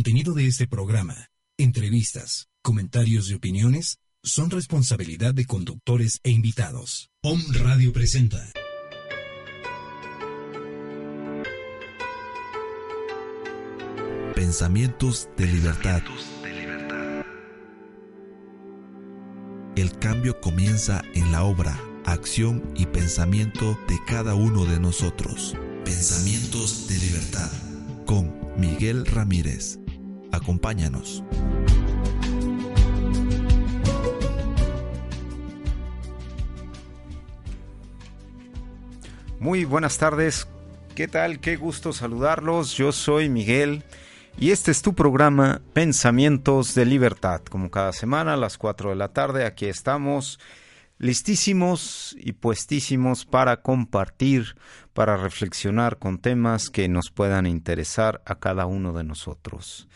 [0.00, 1.28] contenido de este programa,
[1.58, 7.10] entrevistas, comentarios y opiniones son responsabilidad de conductores e invitados.
[7.22, 8.50] Om Radio presenta.
[14.34, 16.02] Pensamientos de libertad.
[19.76, 25.54] El cambio comienza en la obra, acción y pensamiento de cada uno de nosotros.
[25.84, 27.52] Pensamientos de libertad
[28.06, 29.79] con Miguel Ramírez.
[30.32, 31.22] Acompáñanos.
[39.38, 40.46] Muy buenas tardes.
[40.94, 41.40] ¿Qué tal?
[41.40, 42.74] Qué gusto saludarlos.
[42.74, 43.84] Yo soy Miguel
[44.38, 47.40] y este es tu programa Pensamientos de Libertad.
[47.42, 50.38] Como cada semana a las 4 de la tarde aquí estamos
[50.98, 54.56] listísimos y puestísimos para compartir,
[54.92, 59.88] para reflexionar con temas que nos puedan interesar a cada uno de nosotros.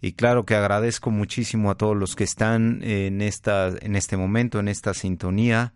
[0.00, 4.60] Y claro que agradezco muchísimo a todos los que están en esta en este momento
[4.60, 5.72] en esta sintonía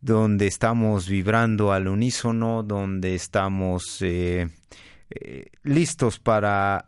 [0.00, 4.48] donde estamos vibrando al unísono, donde estamos eh,
[5.10, 6.86] eh, listos para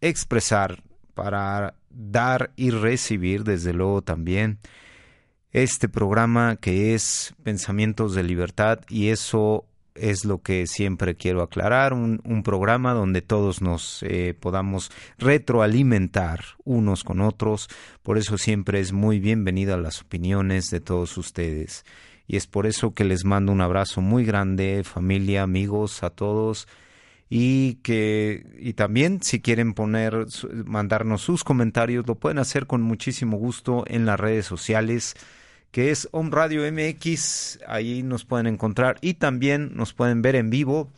[0.00, 0.82] expresar,
[1.14, 4.58] para dar y recibir, desde luego también,
[5.50, 11.92] este programa que es Pensamientos de Libertad y eso es lo que siempre quiero aclarar,
[11.92, 17.68] un, programa donde todos nos eh, podamos retroalimentar unos con otros,
[18.02, 21.84] por eso siempre es muy bienvenida las opiniones de todos ustedes.
[22.26, 26.66] Y es por eso que les mando un abrazo muy grande, familia, amigos, a todos.
[27.28, 30.26] Y que y también si quieren poner
[30.66, 35.14] mandarnos sus comentarios lo pueden hacer con muchísimo gusto en las redes sociales
[35.72, 40.50] que es Om Radio MX, ahí nos pueden encontrar y también nos pueden ver en
[40.50, 40.88] vivo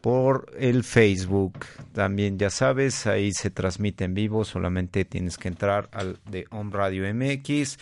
[0.00, 1.64] por el Facebook.
[1.92, 6.72] También ya sabes, ahí se transmite en vivo, solamente tienes que entrar al de Om
[6.72, 7.78] Radio MX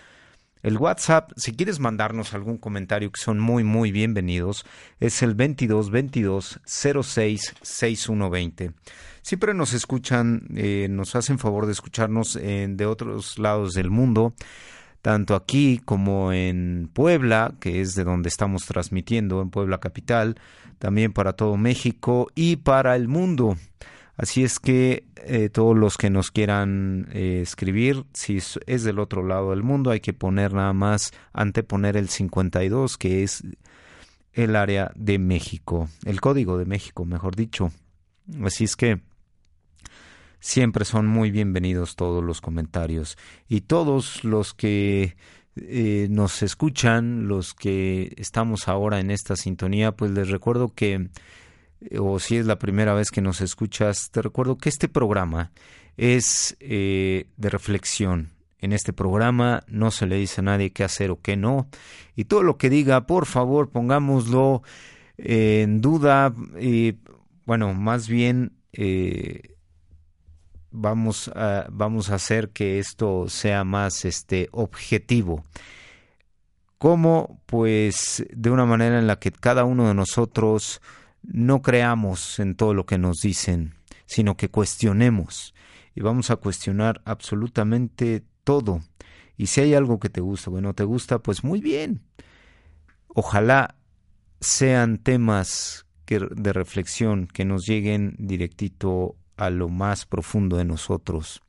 [0.64, 4.66] El WhatsApp, si quieres mandarnos algún comentario que son muy, muy bienvenidos,
[5.00, 8.72] es el 22 22 06 6120.
[9.22, 14.34] Siempre nos escuchan, eh, nos hacen favor de escucharnos de otros lados del mundo
[15.04, 20.40] tanto aquí como en Puebla, que es de donde estamos transmitiendo, en Puebla Capital,
[20.80, 23.58] también para todo México y para el mundo.
[24.16, 28.38] Así es que eh, todos los que nos quieran eh, escribir, si
[28.68, 33.24] es del otro lado del mundo, hay que poner nada más, anteponer el 52, que
[33.24, 33.44] es
[34.34, 37.72] el área de México, el código de México, mejor dicho.
[38.44, 39.02] Así es que
[40.44, 45.16] Siempre son muy bienvenidos todos los comentarios y todos los que
[45.56, 51.08] eh, nos escuchan, los que estamos ahora en esta sintonía, pues les recuerdo que,
[52.00, 55.52] o si es la primera vez que nos escuchas, te recuerdo que este programa
[55.98, 58.32] es eh, de reflexión.
[58.60, 61.68] En este programa no se le dice a nadie qué hacer o qué no.
[62.16, 64.64] Y todo lo que diga, por favor, pongámoslo
[65.18, 66.34] en duda.
[66.60, 66.98] y
[67.46, 69.54] bueno, más bien eh,
[70.72, 75.44] vamos a, vamos a hacer que esto sea más este objetivo.
[76.78, 77.42] ¿Cómo?
[77.46, 80.82] Pues de una manera en la que cada uno de nosotros
[81.24, 83.76] no creamos en todo lo que nos dicen,
[84.06, 85.54] sino que cuestionemos.
[85.96, 88.82] Y vamos a cuestionar absolutamente todo.
[89.38, 92.02] Y si hay algo que te gusta, bueno, te gusta, pues muy bien.
[93.08, 93.76] Ojalá
[94.40, 95.86] sean temas
[96.20, 101.42] de reflexión que nos lleguen directito a lo más profundo de nosotros,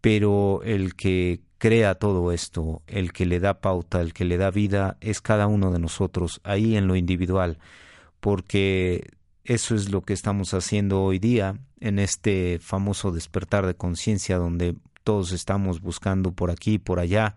[0.00, 4.50] pero el que crea todo esto, el que le da pauta, el que le da
[4.50, 7.58] vida, es cada uno de nosotros, ahí en lo individual,
[8.24, 9.10] porque
[9.44, 14.76] eso es lo que estamos haciendo hoy día en este famoso despertar de conciencia donde
[15.02, 17.36] todos estamos buscando por aquí y por allá,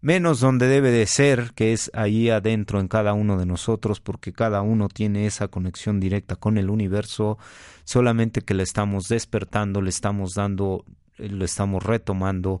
[0.00, 4.32] menos donde debe de ser, que es ahí adentro en cada uno de nosotros, porque
[4.32, 7.38] cada uno tiene esa conexión directa con el universo,
[7.84, 10.84] solamente que le estamos despertando, le estamos dando,
[11.18, 12.60] eh, lo estamos retomando,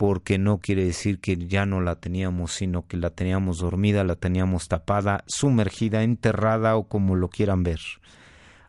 [0.00, 4.16] porque no quiere decir que ya no la teníamos, sino que la teníamos dormida, la
[4.16, 7.80] teníamos tapada, sumergida, enterrada o como lo quieran ver.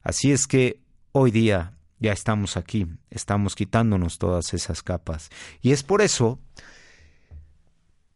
[0.04, 0.81] Así es que
[1.13, 5.30] hoy día ya estamos aquí, estamos quitándonos todas esas capas.
[5.62, 6.38] Y es por eso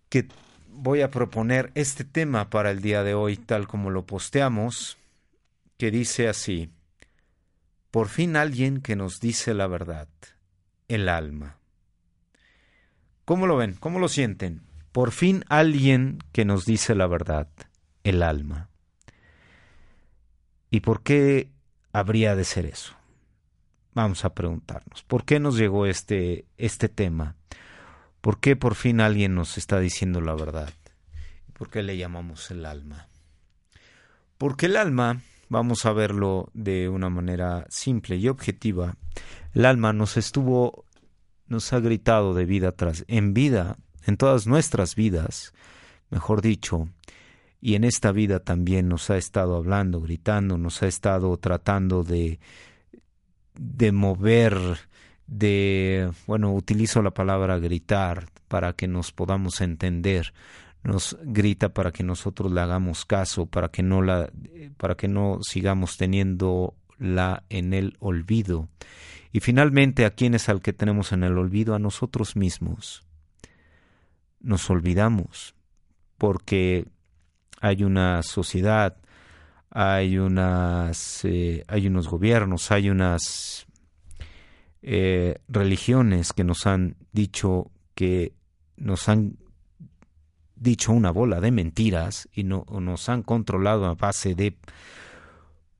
[0.09, 0.27] que
[0.67, 4.97] voy a proponer este tema para el día de hoy, tal como lo posteamos,
[5.77, 6.69] que dice así,
[7.91, 10.09] por fin alguien que nos dice la verdad,
[10.89, 11.59] el alma.
[13.25, 13.73] ¿Cómo lo ven?
[13.79, 14.61] ¿Cómo lo sienten?
[14.91, 17.49] Por fin alguien que nos dice la verdad,
[18.03, 18.69] el alma.
[20.69, 21.49] ¿Y por qué
[21.91, 22.93] habría de ser eso?
[23.93, 27.35] Vamos a preguntarnos, ¿por qué nos llegó este, este tema?
[28.21, 30.73] ¿Por qué por fin alguien nos está diciendo la verdad?
[31.53, 33.07] ¿Por qué le llamamos el alma?
[34.37, 38.97] Porque el alma, vamos a verlo de una manera simple y objetiva,
[39.53, 40.84] el alma nos estuvo,
[41.47, 45.53] nos ha gritado de vida tras, en vida, en todas nuestras vidas,
[46.09, 46.89] mejor dicho,
[47.61, 52.39] y en esta vida también nos ha estado hablando, gritando, nos ha estado tratando de,
[53.55, 54.55] de mover,
[55.25, 60.33] de, bueno, utilizo la palabra gritar para que nos podamos entender,
[60.83, 64.29] nos grita para que nosotros le hagamos caso, para que no la,
[64.77, 68.69] para que no sigamos teniendo la en el olvido.
[69.35, 71.75] Y finalmente, ¿a quién es al que tenemos en el olvido?
[71.75, 73.03] A nosotros mismos.
[74.39, 75.55] Nos olvidamos
[76.17, 76.87] porque
[77.59, 78.95] hay una sociedad,
[79.69, 83.65] hay unas, eh, hay unos gobiernos, hay unas
[84.81, 88.31] eh, religiones que nos han dicho que
[88.77, 89.35] nos han
[90.55, 94.55] dicho una bola de mentiras y no, nos han controlado a base de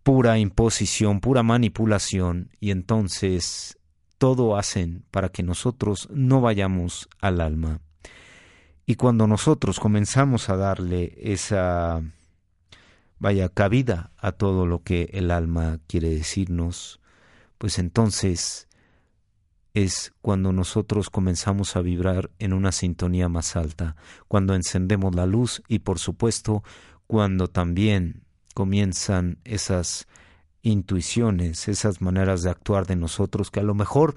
[0.05, 3.79] pura imposición, pura manipulación, y entonces
[4.19, 7.81] todo hacen para que nosotros no vayamos al alma.
[8.85, 12.03] Y cuando nosotros comenzamos a darle esa
[13.17, 17.01] vaya cabida a todo lo que el alma quiere decirnos,
[17.57, 18.67] pues entonces
[19.73, 23.95] es cuando nosotros comenzamos a vibrar en una sintonía más alta,
[24.27, 26.63] cuando encendemos la luz y por supuesto
[27.07, 28.24] cuando también
[28.55, 30.07] comienzan esas
[30.63, 34.15] intuiciones, esas maneras de actuar de nosotros que a lo mejor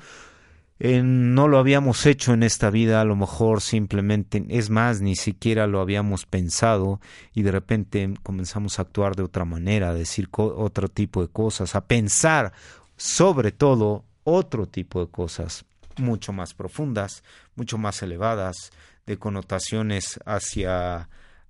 [0.79, 5.17] eh, no lo habíamos hecho en esta vida, a lo mejor simplemente, es más, ni
[5.17, 7.01] siquiera lo habíamos pensado
[7.35, 11.75] y de repente comenzamos a actuar de otra manera, a decir otro tipo de cosas,
[11.75, 12.53] a pensar
[12.97, 15.65] sobre todo otro tipo de cosas
[15.97, 17.25] mucho más profundas,
[17.57, 18.71] mucho más elevadas,
[19.05, 21.09] de connotaciones hacia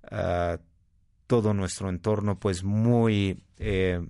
[0.09, 0.57] ah,
[1.29, 4.01] todo nuestro entorno, pues muy eh,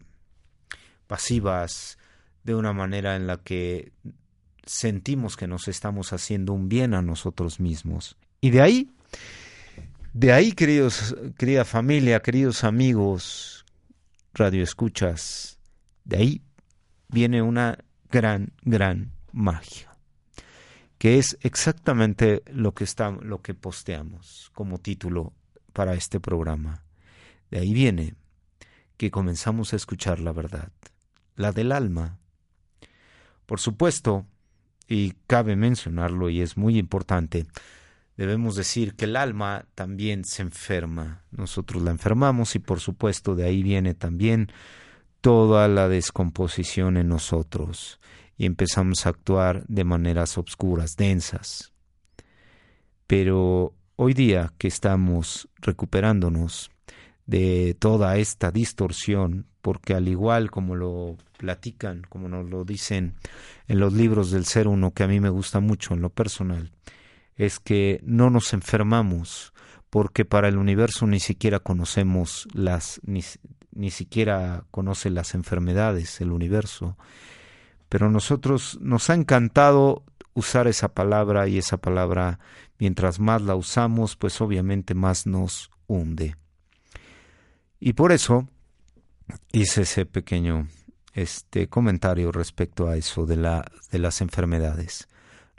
[1.06, 1.98] pasivas,
[2.46, 3.92] de una manera en la que
[4.66, 8.16] sentimos que nos estamos haciendo un bien a nosotros mismos.
[8.40, 8.90] Y de ahí,
[10.14, 13.66] de ahí, queridos, querida familia, queridos amigos,
[14.34, 15.60] radio escuchas,
[16.06, 16.42] de ahí
[17.10, 17.80] viene una
[18.10, 19.98] gran, gran magia,
[20.98, 25.34] que es exactamente lo que, está, lo que posteamos como título
[25.74, 26.86] para este programa.
[27.52, 28.16] De ahí viene
[28.98, 30.72] que comenzamos a escuchar la verdad,
[31.36, 32.20] la del alma.
[33.46, 34.26] Por supuesto,
[34.88, 37.46] y cabe mencionarlo y es muy importante,
[38.18, 41.24] debemos decir que el alma también se enferma.
[41.32, 44.52] Nosotros la enfermamos y por supuesto de ahí viene también
[45.22, 48.00] toda la descomposición en nosotros
[48.38, 51.72] y empezamos a actuar de maneras obscuras, densas.
[53.06, 56.72] Pero hoy día que estamos recuperándonos
[57.30, 63.14] de toda esta distorsión, porque al igual como lo platican, como nos lo dicen
[63.68, 66.72] en los libros del ser uno, que a mí me gusta mucho en lo personal,
[67.36, 69.54] es que no nos enfermamos
[69.92, 73.22] porque para el universo ni siquiera conocemos las, ni,
[73.92, 76.98] siquiera conoce las enfermedades, el universo.
[77.90, 82.40] Pero nosotros nos ha encantado usar esa palabra y esa palabra,
[82.80, 86.36] mientras más la usamos, pues obviamente más nos hunde.
[87.80, 88.48] Y por eso
[89.52, 90.68] hice ese pequeño
[91.14, 95.08] este comentario respecto a eso de la de las enfermedades.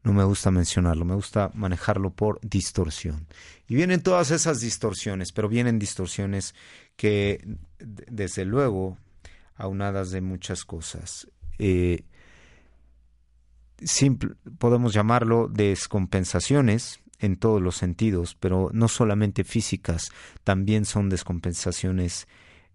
[0.02, 3.26] No me gusta mencionarlo, me gusta manejarlo por distorsión.
[3.68, 6.54] Y vienen todas esas distorsiones, pero vienen distorsiones
[6.96, 7.46] que,
[7.78, 8.96] desde luego,
[9.56, 11.28] aunadas de muchas cosas.
[11.58, 12.04] Eh,
[14.58, 20.10] podemos llamarlo descompensaciones en todos los sentidos, pero no solamente físicas,
[20.44, 22.26] también son descompensaciones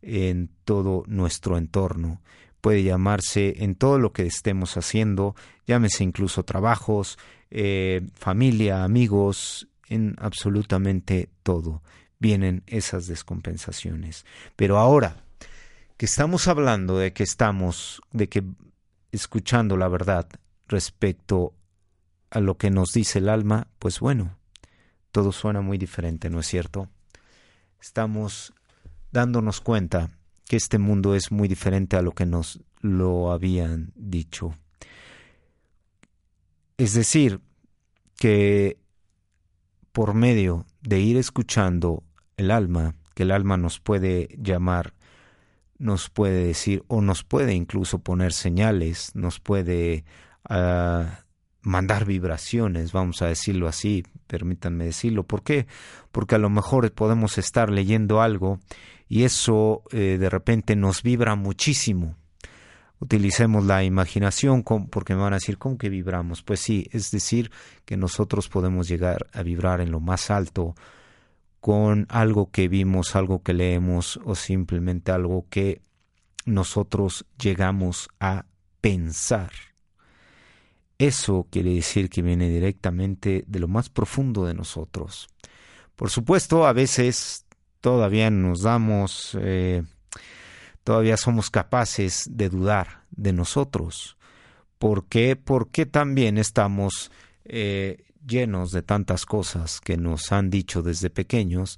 [0.02, 2.22] en todo nuestro entorno.
[2.62, 5.36] Puede llamarse en todo lo que estemos haciendo,
[5.68, 7.18] llámese incluso trabajos,
[7.52, 11.82] eh, familia, amigos, en absolutamente todo
[12.20, 14.26] vienen esas descompensaciones.
[14.56, 15.24] Pero ahora
[15.98, 18.44] que estamos hablando de que estamos, de que
[19.12, 20.28] escuchando la verdad
[20.68, 21.54] respecto
[22.36, 24.38] a lo que nos dice el alma, pues bueno,
[25.14, 26.90] todo suena muy diferente, ¿no es cierto?
[27.80, 28.54] Estamos
[29.14, 30.10] dándonos cuenta
[30.44, 34.54] que este mundo es muy diferente a lo que nos lo habían dicho.
[36.78, 37.40] Es decir,
[38.18, 38.80] que
[39.94, 42.04] por medio de ir escuchando
[42.36, 44.94] el alma, que el alma nos puede llamar,
[45.78, 50.04] nos puede decir o nos puede incluso poner señales, nos puede
[50.50, 51.25] ah,
[51.66, 55.24] mandar vibraciones, vamos a decirlo así, permítanme decirlo.
[55.24, 55.68] ¿Por qué?
[56.12, 58.60] Porque a lo mejor podemos estar leyendo algo
[59.10, 62.16] y eso eh, de repente nos vibra muchísimo.
[63.00, 66.44] Utilicemos la imaginación porque me van a decir, ¿cómo que vibramos?
[66.44, 67.52] Pues sí, es decir,
[67.84, 70.76] que nosotros podemos llegar a vibrar en lo más alto
[71.60, 75.82] con algo que vimos, algo que leemos o simplemente algo que
[76.46, 78.46] nosotros llegamos a
[78.82, 79.52] pensar.
[80.98, 85.28] Eso quiere decir que viene directamente de lo más profundo de nosotros.
[85.96, 87.46] Por supuesto, a veces
[87.82, 89.84] todavía nos damos, eh,
[90.84, 94.18] todavía somos capaces de dudar de nosotros.
[94.78, 95.36] ¿Por qué?
[95.36, 97.12] Porque también estamos
[97.44, 101.78] eh, llenos de tantas cosas que nos han dicho desde pequeños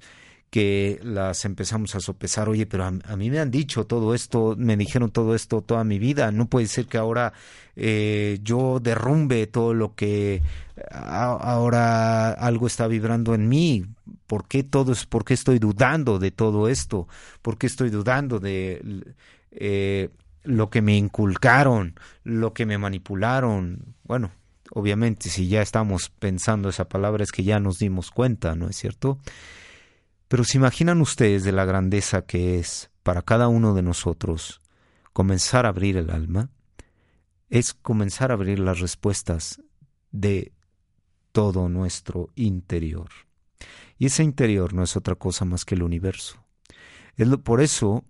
[0.50, 4.76] que las empezamos a sopesar, oye, pero a, mí me han dicho todo esto, me
[4.76, 7.34] dijeron todo esto toda mi vida, no puede ser que ahora
[7.76, 10.42] eh, yo derrumbe todo lo que
[10.90, 13.84] ahora algo está vibrando en mí,
[14.26, 17.08] ¿por qué todo por qué estoy dudando de todo esto?
[17.42, 19.04] ¿Por qué estoy dudando de
[19.50, 20.10] eh,
[20.44, 23.94] lo que me inculcaron, lo que me manipularon?
[24.04, 24.30] Bueno,
[24.70, 28.76] obviamente si ya estamos pensando esa palabra es que ya nos dimos cuenta, ¿no es
[28.76, 29.18] cierto?
[30.28, 34.60] Pero se imaginan ustedes de la grandeza que es para cada uno de nosotros
[35.14, 36.50] comenzar a abrir el alma,
[37.48, 39.60] es comenzar a abrir las respuestas
[40.12, 40.52] de
[41.32, 43.08] todo nuestro interior.
[43.98, 46.44] Y ese interior no es otra cosa más que el universo.
[47.42, 48.04] por eso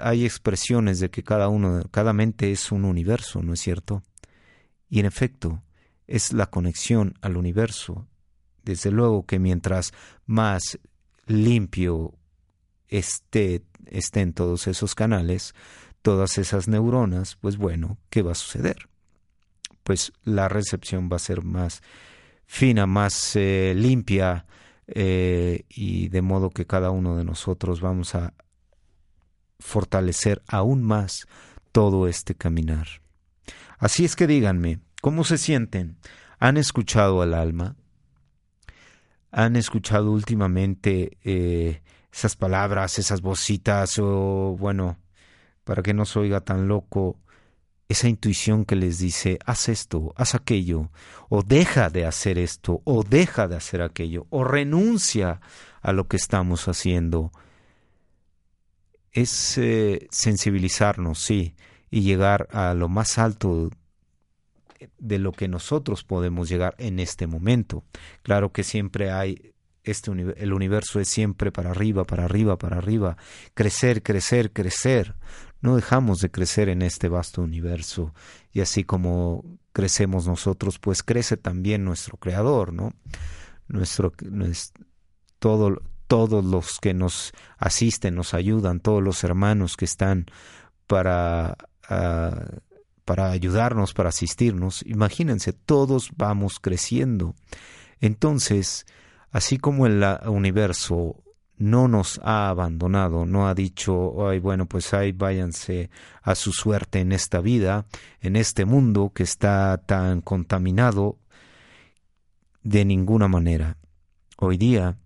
[0.00, 4.02] hay expresiones de que cada uno, cada mente es un universo, ¿no es cierto?
[4.88, 5.62] Y en efecto,
[6.06, 8.06] es la conexión al universo.
[8.62, 9.92] Desde luego que mientras
[10.26, 10.78] más
[11.30, 12.14] limpio
[12.88, 15.54] esté, estén todos esos canales,
[16.02, 18.88] todas esas neuronas, pues bueno, ¿qué va a suceder?
[19.82, 21.82] Pues la recepción va a ser más
[22.46, 24.46] fina, más eh, limpia,
[24.92, 28.34] eh, y de modo que cada uno de nosotros vamos a
[29.60, 31.26] fortalecer aún más
[31.70, 32.88] todo este caminar.
[33.78, 35.96] Así es que díganme, ¿cómo se sienten?
[36.40, 37.76] ¿Han escuchado al alma?
[39.30, 41.82] Han escuchado últimamente eh,
[42.12, 44.98] esas palabras, esas vocitas o bueno,
[45.64, 47.16] para que no se oiga tan loco,
[47.88, 50.90] esa intuición que les dice, haz esto, haz aquello,
[51.28, 55.40] o deja de hacer esto, o deja de hacer aquello, o renuncia
[55.82, 57.32] a lo que estamos haciendo.
[59.10, 61.56] Es eh, sensibilizarnos, sí,
[61.90, 63.70] y llegar a lo más alto
[64.98, 67.84] de lo que nosotros podemos llegar en este momento.
[68.22, 73.16] Claro que siempre hay este el universo es siempre para arriba, para arriba, para arriba,
[73.54, 75.14] crecer, crecer, crecer.
[75.62, 78.14] No dejamos de crecer en este vasto universo
[78.52, 82.92] y así como crecemos nosotros, pues crece también nuestro creador, ¿no?
[83.68, 84.12] Nuestro,
[85.38, 90.26] todo, todos los que nos asisten, nos ayudan, todos los hermanos que están
[90.86, 91.56] para
[91.88, 92.46] ah,
[93.10, 94.84] para ayudarnos, para asistirnos.
[94.86, 97.34] Imagínense, todos vamos creciendo.
[98.00, 98.86] Entonces,
[99.32, 101.16] así como el universo
[101.56, 105.90] no nos ha abandonado, no ha dicho, ay, bueno, pues ahí váyanse
[106.22, 107.84] a su suerte en esta vida,
[108.20, 111.18] en este mundo que está tan contaminado,
[112.62, 113.76] de ninguna manera.
[114.36, 114.98] Hoy día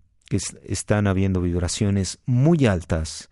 [0.65, 3.31] están habiendo vibraciones muy altas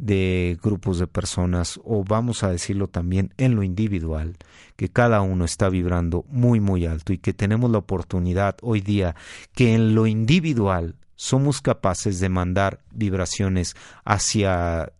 [0.00, 4.36] de grupos de personas o vamos a decirlo también en lo individual,
[4.76, 9.14] que cada uno está vibrando muy muy alto y que tenemos la oportunidad hoy día
[9.54, 14.90] que en lo individual somos capaces de mandar vibraciones hacia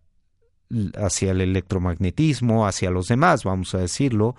[0.95, 4.35] hacia el electromagnetismo, hacia los demás, vamos a decirlo,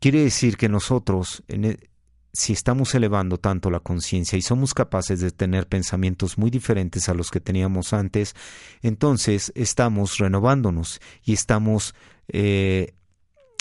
[0.00, 1.76] quiere decir que nosotros e,
[2.34, 7.14] si estamos elevando tanto la conciencia y somos capaces de tener pensamientos muy diferentes a
[7.14, 8.34] los que teníamos antes,
[8.82, 11.94] entonces estamos renovándonos y estamos
[12.26, 12.92] eh,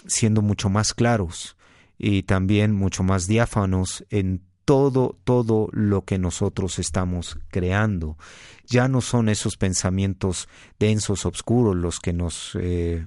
[0.08, 1.56] siendo mucho más claros
[2.00, 8.18] y también mucho más diáfanos en todo, todo lo que nosotros estamos creando.
[8.66, 10.50] Ya no son esos pensamientos
[10.80, 13.06] densos, oscuros, los que nos eh,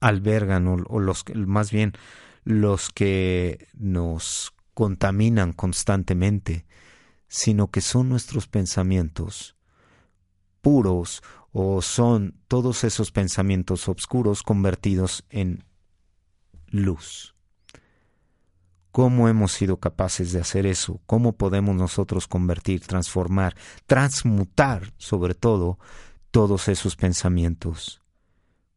[0.00, 1.94] albergan o, o los más bien
[2.44, 6.64] los que nos contaminan constantemente,
[7.26, 9.56] sino que son nuestros pensamientos
[10.60, 11.20] puros
[11.50, 15.64] o son todos esos pensamientos oscuros convertidos en
[16.68, 17.34] luz.
[18.92, 21.00] ¿Cómo hemos sido capaces de hacer eso?
[21.06, 25.80] ¿Cómo podemos nosotros convertir, transformar, transmutar sobre todo
[26.30, 28.00] todos esos pensamientos?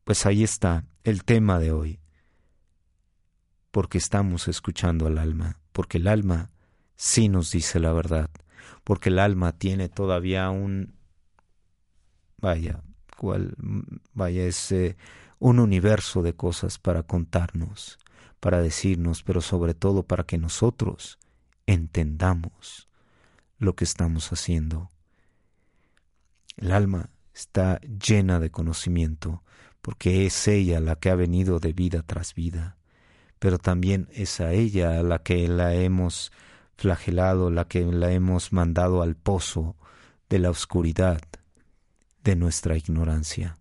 [0.04, 2.00] Pues ahí está el tema de hoy.
[3.70, 6.52] Porque estamos escuchando al alma, porque el alma
[6.96, 8.30] sí nos dice la verdad,
[8.84, 10.96] porque el alma tiene todavía un...
[12.38, 12.82] Vaya,
[13.18, 13.56] cual,
[14.14, 14.74] vaya, es
[15.40, 18.00] un universo de cosas para contarnos
[18.42, 21.20] para decirnos, pero sobre todo para que nosotros
[21.68, 22.90] entendamos
[23.60, 24.90] lo que estamos haciendo.
[26.58, 29.44] El alma está llena de conocimiento,
[29.84, 32.78] porque es ella la que ha venido de vida tras vida,
[33.42, 36.32] pero también es a ella a la que la hemos
[36.78, 39.76] flagelado, la que la hemos mandado al pozo
[40.30, 41.20] de la oscuridad
[42.24, 43.58] de nuestra ignorancia.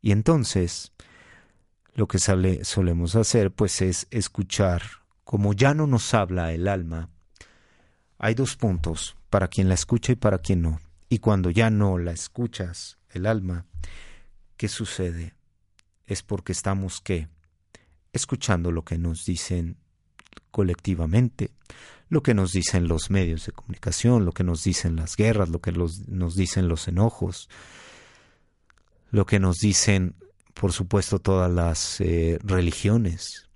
[0.00, 0.90] Y entonces,
[1.92, 4.80] lo que solemos hacer pues es escuchar,
[5.22, 7.10] como ya no nos habla el alma,
[8.16, 10.80] hay dos puntos, para quien la escucha y para quien no.
[11.10, 13.66] Y cuando ya no la escuchas, el alma,
[14.56, 15.34] ¿qué sucede?
[16.06, 17.28] Es porque estamos qué?
[18.12, 19.76] Escuchando lo que nos dicen
[20.50, 21.50] colectivamente,
[22.08, 25.60] lo que nos dicen los medios de comunicación, lo que nos dicen las guerras, lo
[25.60, 27.48] que nos dicen los enojos,
[29.10, 30.16] lo que nos dicen
[30.54, 33.48] por supuesto, todas las eh, religiones.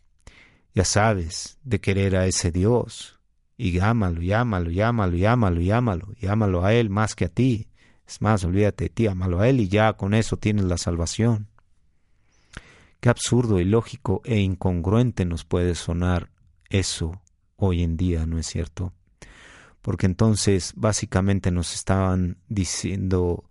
[0.75, 3.19] Ya sabes, de querer a ese Dios.
[3.57, 7.69] Y llámalo, llámalo, llámalo, llámalo, llámalo, llámalo a Él más que a ti.
[8.07, 11.49] Es más, olvídate de ti, ámalo a Él y ya con eso tienes la salvación.
[13.07, 16.29] Qué absurdo, ilógico e incongruente nos puede sonar
[16.71, 17.23] eso
[17.55, 18.95] hoy en día, ¿no es cierto?
[19.81, 23.45] Porque entonces básicamente nos estaban diciendo,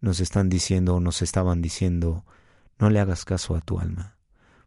[0.00, 2.24] nos están diciendo, nos estaban diciendo,
[2.78, 4.16] no le hagas caso a tu alma,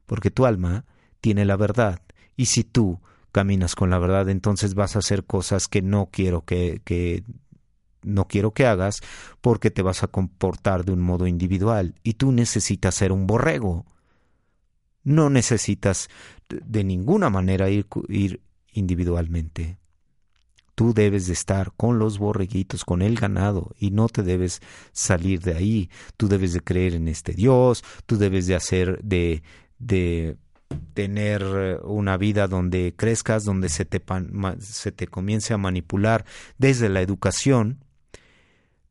[0.05, 0.83] porque tu alma
[1.21, 2.01] tiene la verdad,
[2.35, 2.99] y si tú
[3.31, 7.23] caminas con la verdad, entonces vas a hacer cosas que no quiero que, que
[8.03, 8.99] no quiero que hagas,
[9.39, 13.85] porque te vas a comportar de un modo individual, y tú necesitas ser un borrego.
[15.07, 16.09] No necesitas
[16.49, 17.87] de ninguna manera ir,
[18.73, 19.77] individualmente.
[20.75, 25.39] Tú debes de estar con los borreguitos, con el ganado, y no te debes salir
[25.39, 25.89] de ahí.
[26.17, 29.43] Tú debes de creer en este Dios, tú debes de hacer de,
[30.93, 36.25] tener una vida donde crezcas, donde se te comience a manipular
[36.57, 37.85] desde la educación,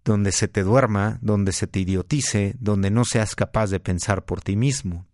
[0.03, 4.41] donde se te duerma, donde se te idiotice, donde no seas capaz de pensar por
[4.41, 5.05] ti mismo.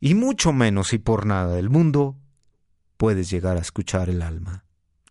[0.00, 2.16] Y mucho menos y por nada del mundo
[2.96, 4.64] puedes llegar a escuchar el alma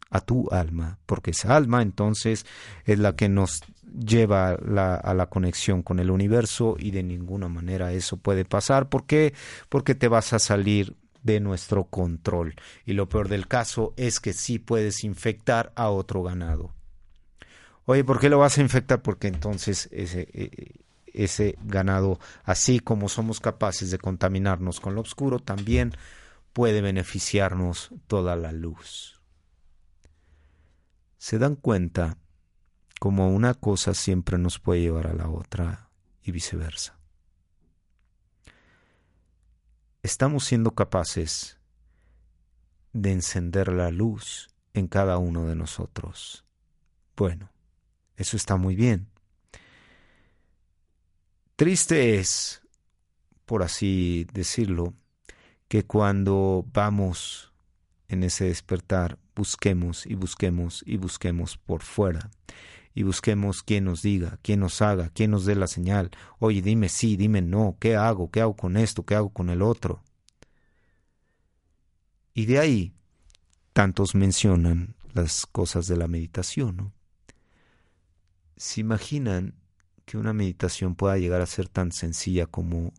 [0.09, 2.45] a tu alma, porque esa alma entonces
[2.85, 3.61] es la que nos
[3.93, 8.89] lleva a la conexión con el universo y de ninguna manera eso puede pasar.
[8.89, 9.33] ¿Por qué?
[9.69, 12.55] Porque te vas a salir de nuestro control.
[12.85, 16.73] Y lo peor del caso es que sí puedes infectar a otro ganado.
[17.85, 19.01] Oye, ¿por qué lo vas a infectar?
[19.01, 20.71] Porque entonces ese, e, e,
[21.13, 25.93] ese ganado, así como somos capaces de contaminarnos con lo oscuro, también
[26.53, 29.19] puede beneficiarnos toda la luz
[31.19, 32.17] se dan cuenta
[32.99, 35.89] como una cosa siempre nos puede llevar a la otra
[36.23, 36.97] y viceversa.
[40.01, 41.59] Estamos siendo capaces
[42.93, 46.45] de encender la luz en cada uno de nosotros.
[47.17, 47.51] Bueno,
[48.15, 49.09] eso está muy bien.
[51.59, 52.61] Triste es,
[53.45, 54.93] por así decirlo,
[55.67, 57.51] que cuando vamos
[58.07, 62.31] en ese despertar busquemos y busquemos y busquemos por fuera.
[62.93, 66.11] Y busquemos quien nos diga, quien nos haga, quien nos dé la señal.
[66.39, 68.31] Oye, dime sí, dime no, ¿qué hago?
[68.31, 69.05] ¿Qué hago con esto?
[69.05, 70.01] ¿Qué hago con el otro?
[72.33, 72.93] Y de ahí
[73.73, 76.93] tantos mencionan las cosas de la meditación, ¿no?
[78.55, 79.55] ¿Se imaginan
[80.09, 82.93] que una meditación pueda llegar a ser tan sencilla como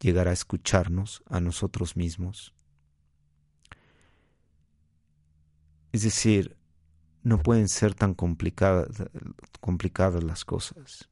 [0.00, 2.52] llegar a escucharnos a nosotros mismos?
[5.92, 6.56] Es decir,
[7.22, 8.88] no pueden ser tan complicadas,
[10.24, 11.08] las cosas.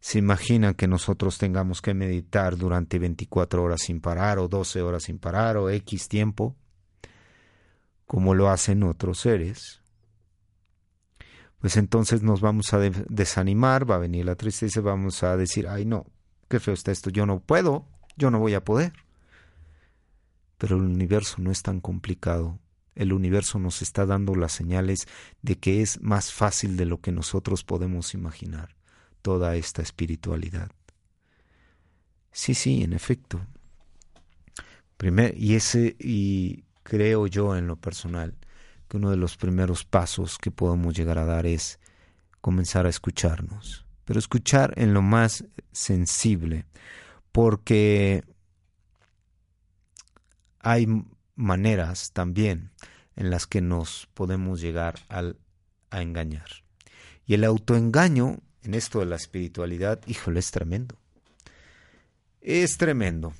[0.00, 5.04] Se imaginan que nosotros tengamos que meditar durante 24 horas sin parar o 12 horas
[5.04, 6.56] sin parar o X tiempo,
[8.04, 9.79] como lo hacen otros seres.
[11.60, 15.84] Pues entonces nos vamos a desanimar, va a venir la tristeza, vamos a decir, ay
[15.84, 16.06] no,
[16.48, 18.92] qué feo está esto, yo no puedo, yo no voy a poder.
[20.56, 22.58] Pero el universo no es tan complicado
[23.00, 25.06] el universo nos está dando las señales
[25.40, 28.76] de que es más fácil de lo que nosotros podemos imaginar
[29.22, 30.70] toda esta espiritualidad.
[32.30, 33.40] Sí, sí, en efecto.
[35.34, 38.36] y ese, y creo yo en lo personal
[38.90, 41.78] que uno de los primeros pasos que podemos llegar a dar es
[42.40, 46.66] comenzar a escucharnos, pero escuchar en lo más sensible,
[47.30, 48.24] porque
[50.58, 50.88] hay
[51.36, 52.72] maneras también
[53.14, 55.38] en las que nos podemos llegar al,
[55.90, 56.48] a engañar.
[57.26, 60.96] Y el autoengaño en esto de la espiritualidad, híjole, es tremendo.
[62.40, 63.34] Es tremendo,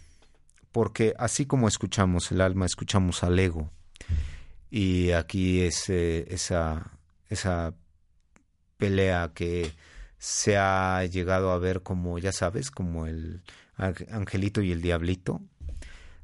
[0.71, 3.69] porque así como escuchamos el alma, escuchamos al ego.
[4.71, 6.93] Y aquí es esa,
[7.29, 7.75] esa
[8.77, 9.73] pelea que
[10.19, 13.43] se ha llegado a ver como, ya sabes, como el
[13.77, 15.41] angelito y el diablito,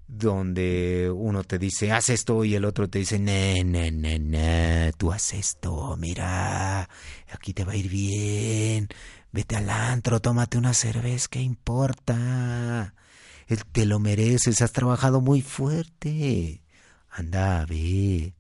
[0.07, 4.93] donde uno te dice, haz esto y el otro te dice, ne, ne, ne, ne,
[4.97, 6.89] tú haz esto, mira,
[7.33, 8.89] aquí te va a ir bien,
[9.33, 12.95] vete al antro, tómate una cerveza, ¿qué importa?
[13.73, 16.63] Te lo mereces, has trabajado muy fuerte,
[17.11, 18.36] anda, ve.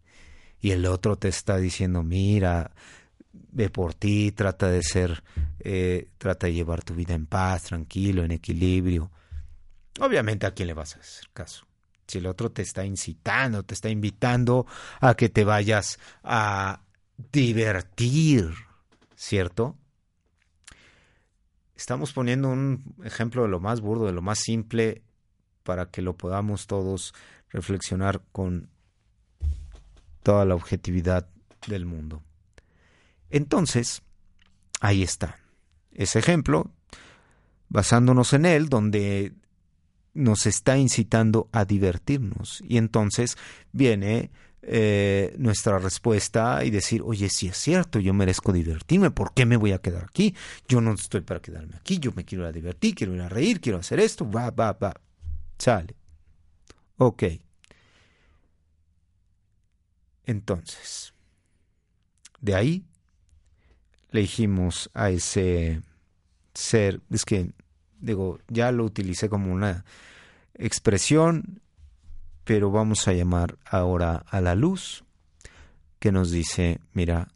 [0.61, 2.73] Y el otro te está diciendo, mira,
[3.33, 5.23] ve por ti, trata de ser,
[5.61, 9.11] eh, trata de llevar tu vida en paz, tranquilo, en equilibrio.
[10.01, 11.67] Obviamente a quién le vas a hacer caso.
[12.07, 14.67] Si el otro te está incitando, te está invitando
[15.01, 16.83] a que te vayas a
[17.33, 18.53] divertir,
[19.15, 19.77] ¿cierto?
[21.75, 25.03] Estamos poniendo un ejemplo de lo más burdo, de lo más simple,
[25.63, 27.13] para que lo podamos todos
[27.51, 28.71] reflexionar con
[30.27, 31.29] toda la objetividad
[31.69, 32.21] del mundo.
[33.31, 34.03] Entonces,
[34.81, 35.39] ahí está.
[35.93, 36.73] Ese ejemplo,
[37.69, 39.35] basándonos en él, donde
[40.15, 42.61] nos está incitando a divertirnos.
[42.67, 43.39] Y entonces
[43.71, 49.47] viene eh, nuestra respuesta y decir, oye, si es cierto, yo merezco divertirme, ¿por qué
[49.47, 50.35] me voy a quedar aquí?
[50.67, 53.29] Yo no estoy para quedarme aquí, yo me quiero ir a divertir, quiero ir a
[53.29, 54.93] reír, quiero hacer esto, va, va, va.
[55.57, 55.95] Sale.
[56.97, 57.46] Ok.
[60.27, 61.15] Entonces,
[62.41, 62.85] de ahí
[64.11, 65.83] le dijimos a ese
[66.53, 67.53] ser, es que
[68.01, 69.85] digo, ya lo utilicé como una
[70.55, 71.61] expresión,
[72.45, 75.05] pero vamos a llamar ahora a la luz
[75.99, 77.29] que nos dice, mira,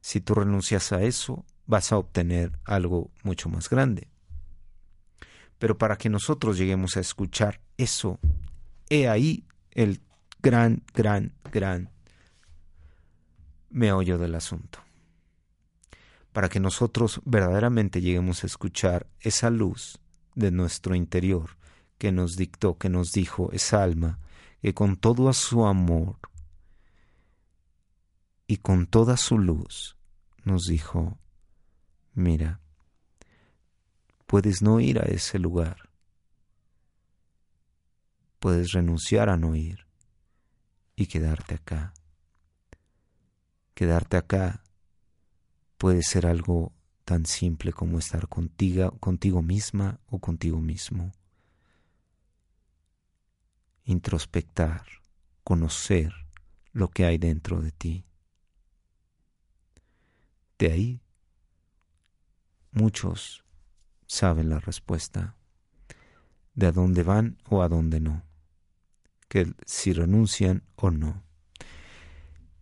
[0.00, 4.08] si tú renuncias a eso, vas a obtener algo mucho más grande.
[5.58, 8.18] Pero para que nosotros lleguemos a escuchar eso,
[8.88, 10.00] he ahí el
[10.42, 11.91] gran, gran, gran
[13.72, 14.78] meollo del asunto
[16.32, 19.98] para que nosotros verdaderamente lleguemos a escuchar esa luz
[20.34, 21.56] de nuestro interior
[21.98, 24.18] que nos dictó, que nos dijo esa alma,
[24.62, 26.16] que con todo su amor
[28.46, 29.96] y con toda su luz
[30.44, 31.18] nos dijo,
[32.14, 32.60] mira,
[34.26, 35.90] puedes no ir a ese lugar,
[38.38, 39.86] puedes renunciar a no ir
[40.96, 41.92] y quedarte acá.
[43.82, 44.62] Quedarte acá
[45.76, 46.72] puede ser algo
[47.04, 51.10] tan simple como estar contigo, contigo misma o contigo mismo.
[53.82, 54.86] Introspectar,
[55.42, 56.12] conocer
[56.70, 58.04] lo que hay dentro de ti.
[60.60, 61.00] De ahí,
[62.70, 63.44] muchos
[64.06, 65.34] saben la respuesta
[66.54, 68.22] de a dónde van o a dónde no,
[69.28, 71.31] que si renuncian o no.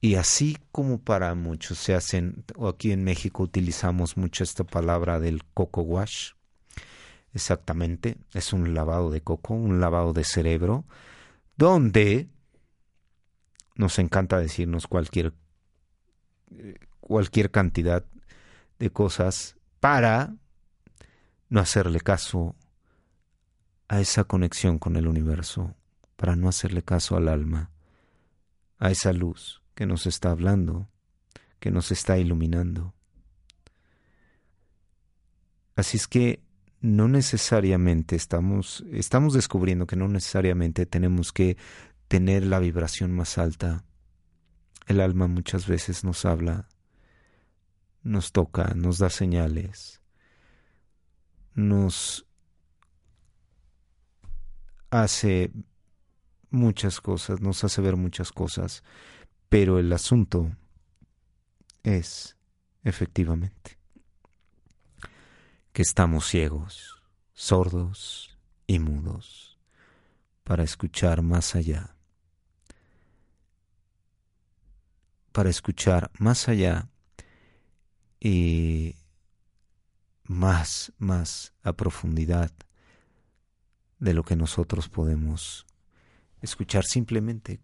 [0.01, 5.21] Y así como para muchos se hacen, o aquí en México utilizamos mucho esta palabra
[5.21, 6.31] del coco wash,
[7.35, 10.87] exactamente, es un lavado de coco, un lavado de cerebro,
[11.57, 12.29] donde
[13.75, 15.35] nos encanta decirnos cualquier,
[17.01, 18.03] cualquier cantidad
[18.79, 20.35] de cosas para
[21.51, 22.57] no hacerle caso
[23.89, 25.75] a esa conexión con el universo,
[26.17, 27.71] para no hacerle caso al alma,
[28.79, 30.89] a esa luz que nos está hablando,
[31.59, 32.95] que nos está iluminando.
[35.77, 36.43] Así es que
[36.81, 41.57] no necesariamente estamos, estamos descubriendo que no necesariamente tenemos que
[42.09, 43.85] tener la vibración más alta.
[44.87, 46.69] El alma muchas veces nos habla,
[48.03, 50.01] nos toca, nos da señales,
[51.55, 52.27] nos
[54.91, 55.53] hace
[56.51, 58.83] muchas cosas, nos hace ver muchas cosas
[59.51, 60.57] pero el asunto
[61.83, 62.37] es,
[62.85, 63.79] efectivamente,
[65.73, 67.03] que estamos ciegos,
[67.35, 69.59] sordos y mudos
[70.45, 71.97] para escuchar más allá,
[75.33, 76.89] para escuchar más allá
[78.21, 78.95] y
[80.23, 82.53] más, más a profundidad
[83.99, 85.67] de lo que nosotros podemos
[86.41, 87.59] escuchar simplemente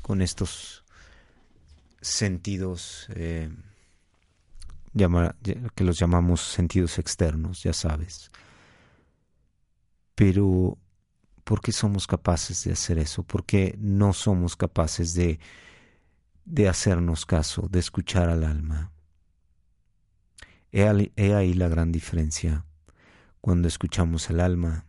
[0.00, 0.84] con estos
[2.00, 3.50] sentidos eh,
[5.74, 8.30] que los llamamos sentidos externos, ya sabes.
[10.14, 10.76] Pero,
[11.44, 13.22] ¿por qué somos capaces de hacer eso?
[13.22, 15.38] ¿Por qué no somos capaces de,
[16.44, 18.90] de hacernos caso, de escuchar al alma?
[20.72, 22.64] He, ahí la gran diferencia.
[23.40, 24.86] Cuando escuchamos el alma,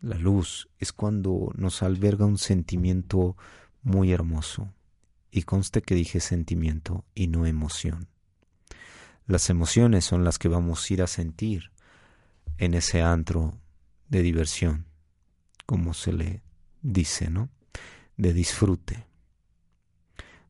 [0.00, 3.36] la luz, es cuando nos alberga un sentimiento
[3.82, 4.72] muy hermoso.
[5.32, 8.06] Y conste que dije sentimiento y no emoción.
[9.26, 11.72] Las emociones son las que vamos a ir a sentir
[12.58, 13.58] en ese antro
[14.08, 14.84] de diversión,
[15.64, 16.42] como se le
[16.82, 17.48] dice, ¿no?
[18.18, 19.06] De disfrute,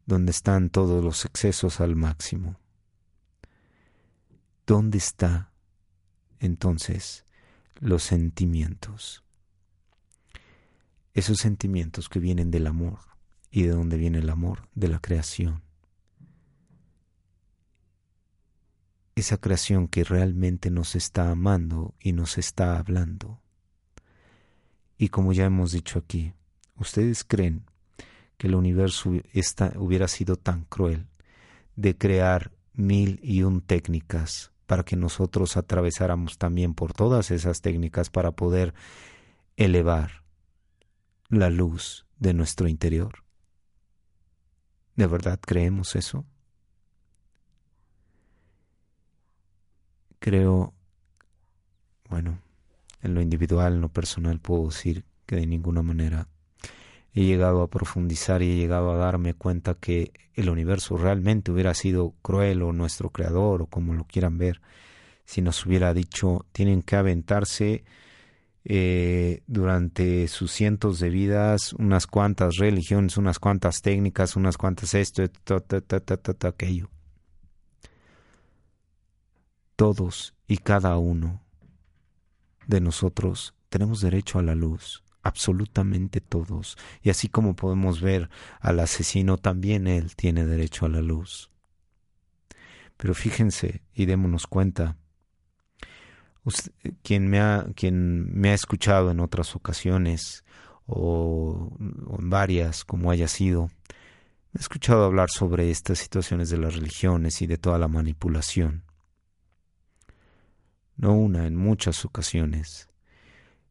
[0.04, 2.58] donde están todos los excesos al máximo.
[4.66, 5.52] ¿Dónde está
[6.40, 7.24] entonces
[7.78, 9.22] los sentimientos?
[11.14, 13.11] Esos sentimientos que vienen del amor.
[13.52, 14.68] ¿Y de dónde viene el amor?
[14.74, 15.62] De la creación.
[19.14, 23.40] esa creación que realmente nos está amando y nos está hablando.
[24.96, 26.32] Y como ya hemos dicho aquí,
[26.76, 27.64] ¿ustedes creen
[28.38, 29.10] que el universo
[29.76, 31.06] hubiera sido tan cruel
[31.76, 38.08] de crear mil y un técnicas para que nosotros atravesáramos también por todas esas técnicas
[38.08, 38.72] para poder
[39.56, 40.22] elevar
[41.28, 43.22] la luz de nuestro interior?
[44.96, 46.24] ¿De verdad creemos eso?
[50.22, 50.72] creo,
[52.08, 52.38] bueno,
[53.02, 56.28] en lo individual, en lo personal, puedo decir que de ninguna manera
[57.12, 61.74] he llegado a profundizar y he llegado a darme cuenta que el universo realmente hubiera
[61.74, 64.62] sido cruel o nuestro creador o como lo quieran ver,
[65.24, 67.84] si nos hubiera dicho tienen que aventarse
[68.64, 75.22] eh, durante sus cientos de vidas unas cuantas religiones, unas cuantas técnicas, unas cuantas esto,
[76.46, 76.90] aquello
[79.82, 81.42] todos y cada uno
[82.68, 86.76] de nosotros tenemos derecho a la luz, absolutamente todos.
[87.02, 91.50] Y así como podemos ver al asesino, también él tiene derecho a la luz.
[92.96, 94.98] Pero fíjense y démonos cuenta,
[97.02, 100.44] quien, me ha, quien me ha escuchado en otras ocasiones
[100.86, 103.70] o en varias, como haya sido,
[104.52, 108.84] me ha escuchado hablar sobre estas situaciones de las religiones y de toda la manipulación
[111.02, 112.88] no una, en muchas ocasiones.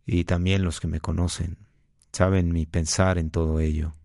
[0.05, 1.57] Y también los que me conocen
[2.11, 3.95] saben mi pensar en todo ello.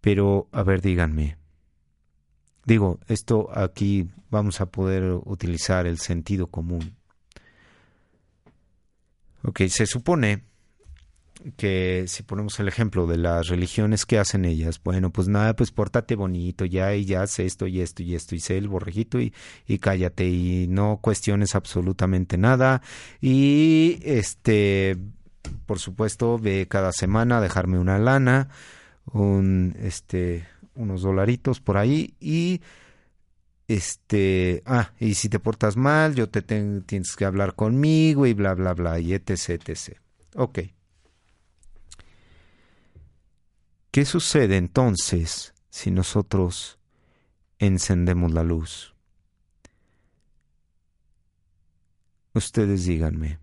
[0.00, 1.36] Pero, a ver, díganme.
[2.64, 6.96] Digo, esto aquí vamos a poder utilizar el sentido común.
[9.46, 10.44] Ok, se supone
[11.56, 15.70] que si ponemos el ejemplo de las religiones que hacen ellas, bueno, pues nada, pues
[15.70, 19.20] pórtate bonito, ya y ya haz esto y esto y esto y sé el borrejito
[19.20, 19.34] y,
[19.66, 22.80] y cállate y no cuestiones absolutamente nada
[23.20, 24.96] y este,
[25.66, 28.48] por supuesto, ve cada semana a dejarme una lana,
[29.12, 32.62] un, este, unos dolaritos por ahí y
[33.68, 38.54] este, ah, y si te portas mal, yo te tienes que hablar conmigo y bla,
[38.54, 39.98] bla, bla, y etc, etc.
[40.34, 40.60] Ok.
[43.90, 46.78] ¿Qué sucede entonces si nosotros
[47.58, 48.94] encendemos la luz?
[52.34, 53.38] Ustedes díganme,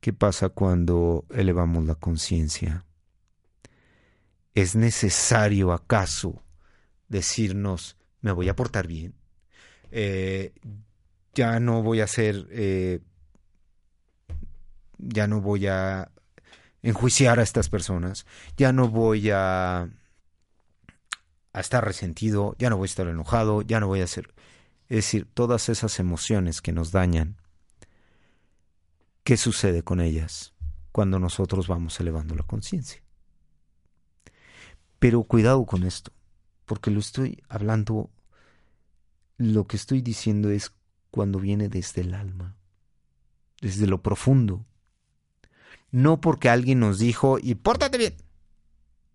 [0.00, 2.84] ¿qué pasa cuando elevamos la conciencia?
[4.54, 6.42] ¿Es necesario acaso
[7.08, 9.21] decirnos, me voy a portar bien?
[9.92, 10.54] Eh,
[11.34, 13.00] ya no voy a ser, eh,
[14.98, 16.10] ya no voy a
[16.82, 18.26] enjuiciar a estas personas,
[18.56, 19.82] ya no voy a,
[21.52, 24.34] a estar resentido, ya no voy a estar enojado, ya no voy a ser...
[24.88, 27.36] Es decir, todas esas emociones que nos dañan,
[29.24, 30.54] ¿qué sucede con ellas
[30.90, 33.02] cuando nosotros vamos elevando la conciencia?
[34.98, 36.12] Pero cuidado con esto,
[36.64, 38.10] porque lo estoy hablando,
[39.38, 40.72] lo que estoy diciendo es
[41.10, 42.56] cuando viene desde el alma,
[43.60, 44.64] desde lo profundo,
[45.90, 48.16] no porque alguien nos dijo, y pórtate bien.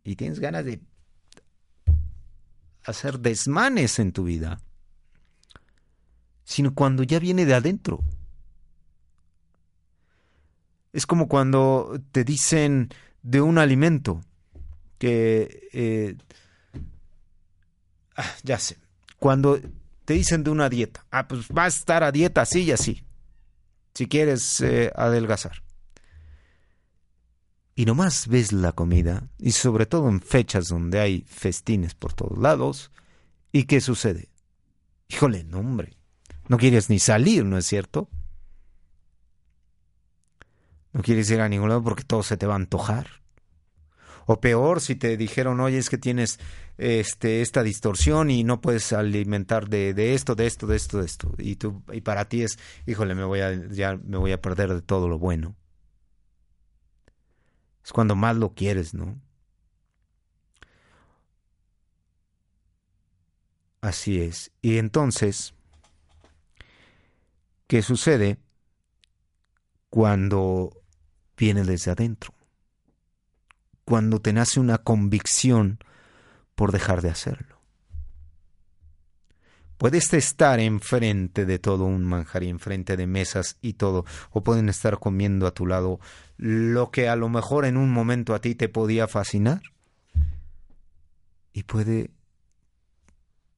[0.04, 0.80] Y tienes ganas de
[2.86, 4.62] hacer desmanes en tu vida,
[6.44, 8.04] sino cuando ya viene de adentro.
[10.94, 12.90] Es como cuando te dicen
[13.22, 14.22] de un alimento
[14.98, 15.68] que...
[15.74, 16.16] Eh,
[18.16, 18.78] ah, ya sé.
[19.20, 19.60] Cuando
[20.08, 21.06] te dicen de una dieta.
[21.12, 23.04] Ah, pues vas a estar a dieta así y así.
[23.93, 25.63] Si quieres eh, adelgazar.
[27.76, 32.38] y nomás ves la comida, y sobre todo en fechas donde hay festines por todos
[32.38, 32.89] lados,
[33.52, 34.30] ¿y qué sucede?
[35.10, 35.98] Híjole, no hombre,
[36.48, 38.10] no quieres ni salir, ¿no es cierto?
[40.93, 43.22] No quieres ir a ningún lado porque todo se te va a antojar.
[44.30, 46.38] O peor, si te dijeron, oye, es que tienes
[46.78, 51.06] este, esta distorsión y no puedes alimentar de, de, esto, de esto, de esto, de
[51.06, 51.34] esto.
[51.38, 54.74] Y, tú, y para ti es, híjole, me voy a, ya me voy a perder
[54.74, 55.56] de todo lo bueno.
[57.86, 59.18] Es cuando más lo quieres, ¿no?
[63.80, 64.52] Así es.
[64.62, 65.54] Y entonces,
[67.68, 68.40] ¿qué sucede
[69.90, 70.84] cuando
[71.38, 72.37] viene desde adentro?
[73.88, 75.80] Cuando te nace una convicción
[76.56, 77.62] por dejar de hacerlo.
[79.78, 84.67] Puedes estar enfrente de todo un manjar y enfrente de mesas y todo, o pueden
[84.67, 86.02] estar comiendo a tu lado
[86.36, 89.62] lo que a lo mejor en un momento a ti te podía fascinar.
[91.54, 92.12] Y puede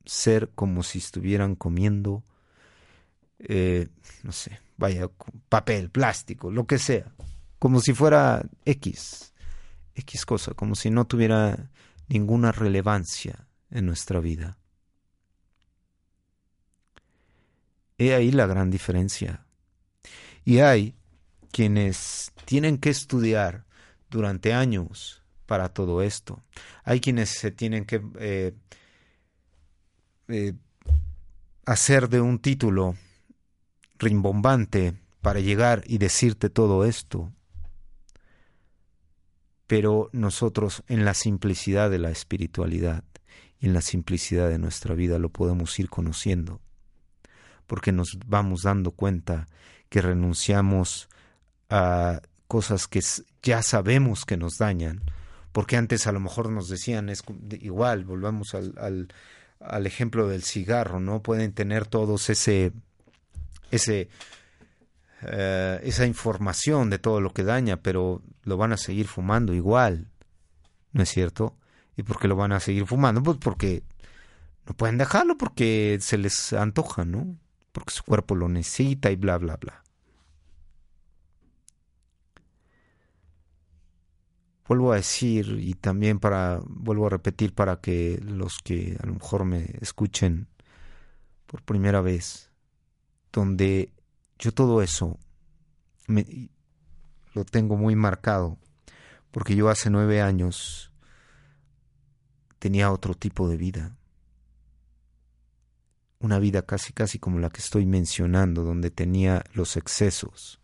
[0.06, 2.24] ser como si estuvieran comiendo,
[3.40, 3.88] eh,
[4.22, 5.10] no sé, vaya,
[5.50, 7.16] papel, plástico, lo que sea,
[7.58, 9.29] como si fuera X,
[9.96, 11.70] X cosa, como si no tuviera
[12.08, 14.58] ninguna relevancia en nuestra vida.
[17.98, 19.46] He ahí la gran diferencia.
[20.46, 20.96] Y hay
[21.52, 23.66] quienes tienen que estudiar
[24.10, 26.44] durante años para todo esto.
[26.84, 28.54] Hay quienes se tienen que eh,
[30.28, 30.54] eh,
[31.66, 32.96] hacer de un título
[33.98, 37.34] rimbombante para llegar y decirte todo esto.
[39.70, 43.06] Pero nosotros en la simplicidad de la espiritualidad
[43.62, 46.60] y en la simplicidad de nuestra vida lo podemos ir conociendo
[47.70, 49.48] porque nos vamos dando cuenta
[49.90, 51.08] que renunciamos
[51.70, 53.00] a cosas que
[53.44, 55.04] ya sabemos que nos dañan,
[55.52, 57.24] porque antes a lo mejor nos decían, es
[57.62, 59.08] igual, volvamos al,
[59.60, 61.22] al, ejemplo del cigarro, ¿no?
[61.22, 62.72] Pueden tener todos ese,
[63.70, 64.10] ese,
[65.24, 70.08] eh, esa información de todo lo que daña, pero lo van a seguir fumando igual,
[70.94, 71.56] ¿no es cierto?
[71.98, 73.22] ¿Y por qué lo van a seguir fumando?
[73.22, 73.84] Pues porque
[74.66, 77.38] no pueden dejarlo, porque se les antoja, ¿no?
[77.72, 79.84] porque su cuerpo lo necesita y bla, bla, bla.
[84.68, 89.16] Vuelvo a decir y también para, vuelvo a repetir para que los que a lo
[89.16, 90.48] mejor me escuchen
[91.48, 92.52] por primera vez,
[93.32, 93.92] donde
[94.40, 95.20] yo todo eso
[96.08, 96.50] me,
[97.34, 98.58] lo tengo muy marcado,
[99.32, 100.92] porque yo hace nueve años
[102.58, 104.00] tenía otro tipo de vida
[106.20, 110.60] una vida casi casi como la que estoy mencionando, donde tenía los excesos.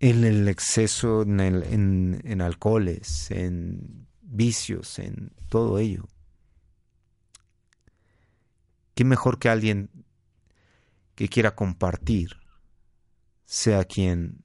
[0.00, 6.08] En el exceso en, en alcoholes, en vicios, en todo ello.
[8.94, 10.01] ¿Qué mejor que alguien
[11.22, 12.36] que quiera compartir
[13.44, 14.42] sea quien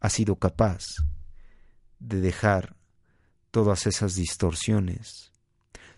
[0.00, 0.82] ha sido capaz
[2.00, 2.74] de dejar
[3.52, 5.30] todas esas distorsiones,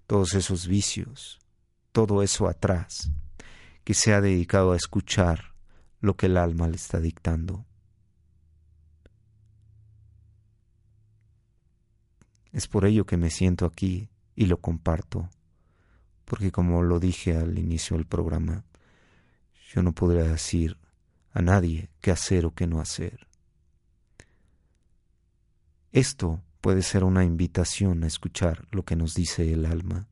[0.07, 1.38] todos esos vicios,
[1.92, 3.11] todo eso atrás,
[3.85, 5.55] que se ha dedicado a escuchar
[6.03, 7.64] lo que el alma le está dictando.
[12.53, 15.31] Es por ello que me siento aquí y lo comparto,
[16.27, 18.66] porque como lo dije al inicio del programa,
[19.72, 20.78] yo no podría decir
[21.32, 23.26] a nadie qué hacer o qué no hacer.
[25.92, 30.08] Esto puede ser una invitación a escuchar lo que nos dice el alma.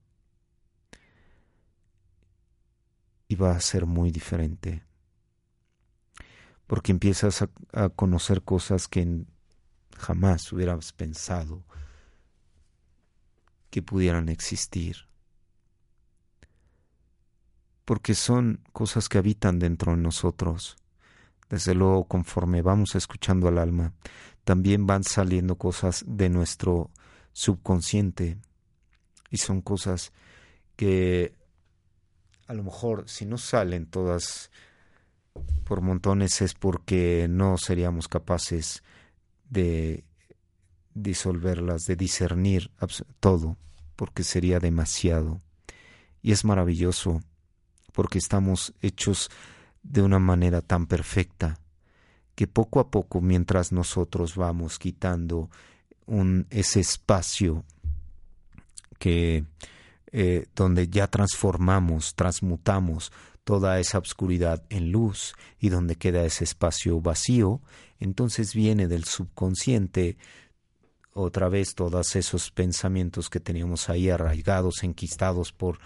[3.31, 4.83] y va a ser muy diferente.
[6.67, 7.43] Porque empiezas
[7.73, 9.25] a, conocer cosas que
[9.97, 11.63] jamás hubieras pensado
[13.71, 15.07] que pudieran existir.
[17.85, 20.77] Porque son cosas que habitan dentro de nosotros.
[21.49, 23.93] Desde luego, conforme vamos escuchando al alma,
[24.45, 26.91] también van saliendo cosas de nuestro
[27.33, 28.39] subconsciente.
[29.31, 30.13] Y son cosas
[30.77, 31.35] que
[32.47, 34.51] a lo mejor si no salen todas
[35.65, 38.83] por montones es porque no seríamos capaces
[39.49, 40.05] de
[40.95, 42.71] disolverlas, de discernir
[43.21, 43.57] todo,
[43.97, 45.41] porque sería demasiado.
[46.23, 47.21] Y es maravilloso,
[47.91, 49.31] porque estamos hechos
[49.83, 51.59] de una manera tan perfecta,
[52.35, 55.51] que poco a poco, mientras nosotros vamos quitando
[56.07, 57.65] un, ese espacio
[58.99, 59.45] que
[60.13, 63.13] eh, donde ya transformamos, transmutamos
[63.45, 67.61] toda esa oscuridad en luz y donde queda ese espacio vacío,
[67.99, 70.17] entonces viene del subconsciente
[71.13, 75.79] otra vez todos esos pensamientos que teníamos ahí arraigados, enquistados por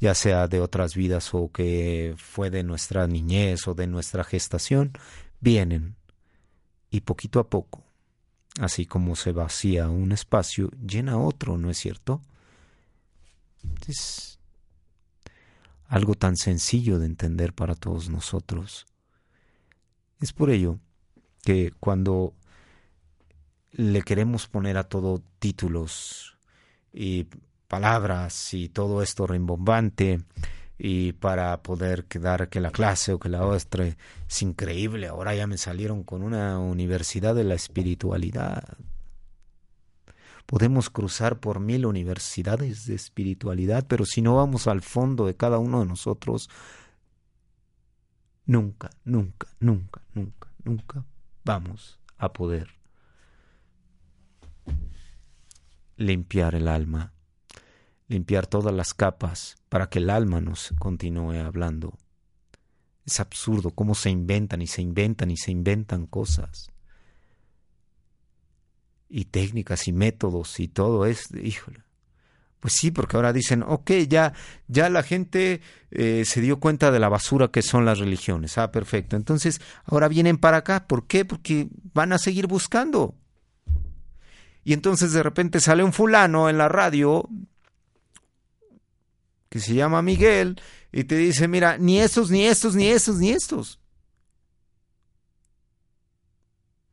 [0.00, 4.92] ya sea de otras vidas o que fue de nuestra niñez o de nuestra gestación,
[5.40, 5.96] vienen
[6.90, 7.82] y poquito a poco,
[8.60, 12.22] así como se vacía un espacio, llena otro, ¿no es cierto?
[13.86, 14.38] Es
[15.88, 18.86] algo tan sencillo de entender para todos nosotros.
[20.20, 20.78] Es por ello
[21.42, 22.34] que cuando
[23.78, 26.36] le queremos poner a todo títulos
[26.92, 27.28] y
[27.68, 30.20] palabras y todo esto rimbombante
[30.78, 35.06] y para poder quedar que la clase o que la otra es increíble.
[35.06, 38.64] Ahora ya me salieron con una universidad de la espiritualidad.
[40.44, 45.58] Podemos cruzar por mil universidades de espiritualidad, pero si no vamos al fondo de cada
[45.58, 46.50] uno de nosotros,
[48.44, 51.04] nunca, nunca, nunca, nunca, nunca
[51.44, 52.77] vamos a poder
[55.98, 57.12] limpiar el alma,
[58.06, 61.98] limpiar todas las capas para que el alma nos continúe hablando.
[63.04, 66.70] Es absurdo cómo se inventan y se inventan y se inventan cosas.
[69.10, 71.82] Y técnicas y métodos y todo es, híjole.
[72.60, 74.34] Pues sí, porque ahora dicen, ok, ya,
[74.66, 78.58] ya la gente eh, se dio cuenta de la basura que son las religiones.
[78.58, 79.16] Ah, perfecto.
[79.16, 80.86] Entonces, ahora vienen para acá.
[80.86, 81.24] ¿Por qué?
[81.24, 83.14] Porque van a seguir buscando.
[84.64, 87.28] Y entonces de repente sale un fulano en la radio
[89.48, 90.60] que se llama Miguel
[90.92, 93.80] y te dice, mira, ni estos, ni estos, ni estos, ni estos.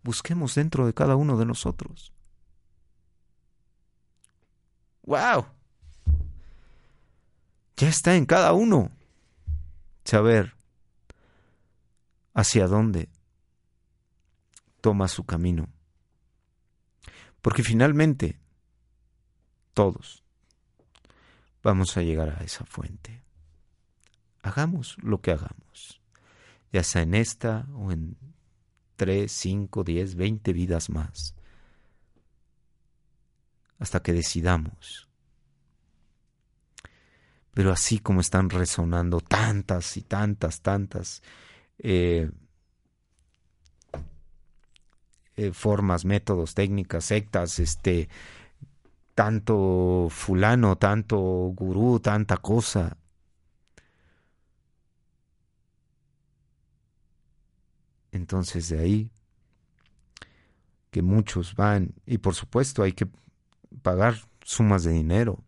[0.04, 2.14] Busquemos dentro de cada uno de nosotros.
[5.04, 5.46] ¡Wow!
[7.78, 8.92] Ya está en cada uno.
[10.04, 10.56] Saber
[12.34, 13.10] hacia dónde
[14.82, 15.68] toma su camino.
[17.46, 18.40] Porque finalmente,
[19.76, 20.24] todos
[21.62, 23.22] vamos a llegar a esa fuente.
[24.42, 26.02] Hagamos lo que hagamos,
[26.74, 28.18] ya sea en esta o en
[28.96, 31.36] tres, cinco, diez, veinte vidas más,
[33.78, 35.08] hasta que decidamos.
[37.54, 41.22] Pero así como están resonando tantas y tantas, tantas
[41.78, 42.32] eh,
[45.38, 48.10] eh, formas, métodos, técnicas, sectas, este,
[49.14, 51.18] tanto fulano, tanto
[51.56, 52.98] gurú, tanta cosa.
[58.12, 59.12] Entonces de ahí
[60.92, 63.08] que muchos van y por supuesto hay que
[63.82, 65.44] pagar sumas de dinero.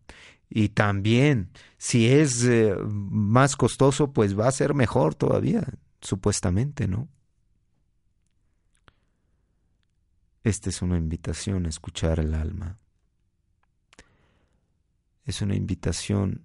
[0.50, 5.66] Y también, si es eh, más costoso, pues va a ser mejor todavía,
[6.00, 7.08] supuestamente, ¿no?
[10.44, 12.78] Esta es una invitación a escuchar el alma.
[15.24, 16.44] Es una invitación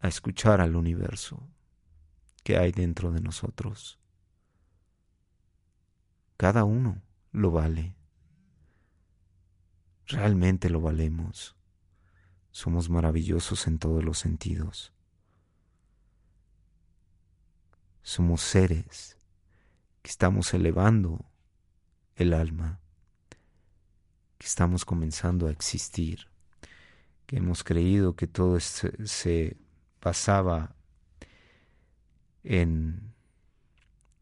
[0.00, 1.42] a escuchar al universo
[2.42, 3.98] que hay dentro de nosotros.
[6.36, 7.94] Cada uno lo vale.
[10.06, 11.54] Realmente lo valemos.
[12.50, 14.92] Somos maravillosos en todos los sentidos.
[18.02, 19.16] Somos seres
[20.02, 21.29] que estamos elevando
[22.20, 22.78] el alma,
[24.36, 26.28] que estamos comenzando a existir,
[27.26, 29.56] que hemos creído que todo se,
[30.00, 30.74] pasaba
[32.42, 33.12] en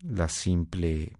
[0.00, 1.16] la simple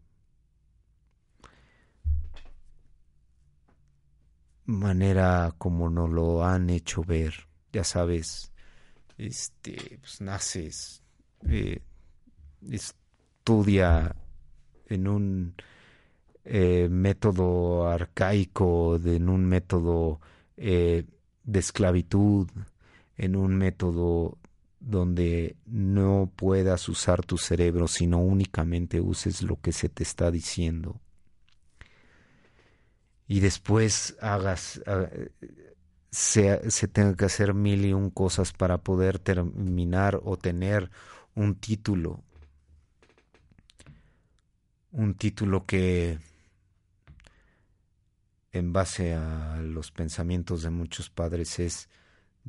[4.64, 7.49] manera como nos lo han hecho ver.
[7.72, 8.53] Ya sabes,
[9.16, 11.03] este, pues naces,
[11.49, 11.83] eh,
[12.68, 14.14] estudia
[14.87, 15.55] en un
[16.51, 20.18] eh, método arcaico, en un método
[20.57, 21.05] eh,
[21.44, 22.49] de esclavitud,
[23.18, 24.38] en un método
[24.80, 30.99] donde no puedas usar tu cerebro, sino únicamente uses lo que se te está diciendo.
[33.26, 34.80] Y después hagas,
[36.11, 40.90] se, se tenga que hacer mil y un cosas para poder terminar o tener
[41.34, 42.22] un título.
[44.92, 46.18] Un título que
[48.53, 51.88] en base a los pensamientos de muchos padres es,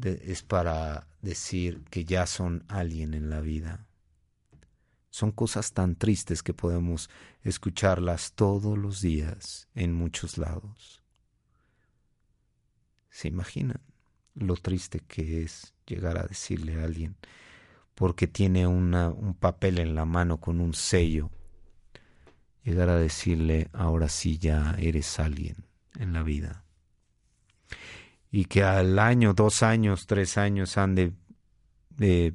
[0.02, 3.86] es para decir que ya son alguien en la vida.
[5.10, 7.10] Son cosas tan tristes que podemos
[7.44, 11.04] escucharlas todos los días en muchos lados.
[13.10, 13.82] ¿Se imaginan
[14.36, 17.18] lo triste que es llegar a decirle a alguien,
[17.96, 21.30] porque tiene una, un papel en la mano con un sello,
[22.64, 25.69] llegar a decirle, ahora sí ya eres alguien
[26.00, 26.64] en la vida.
[28.32, 31.14] Y que al año, dos años, tres años han de,
[31.90, 32.34] de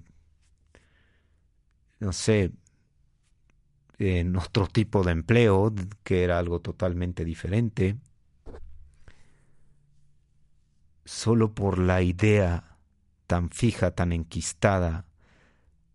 [1.99, 2.53] no sé,
[3.99, 7.97] en otro tipo de empleo, que era algo totalmente diferente,
[11.05, 12.77] solo por la idea
[13.27, 15.07] tan fija, tan enquistada,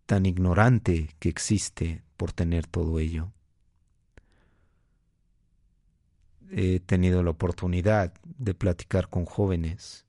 [0.06, 3.32] tan ignorante que existe por tener todo ello.
[6.50, 10.06] He tenido la oportunidad de platicar con jóvenes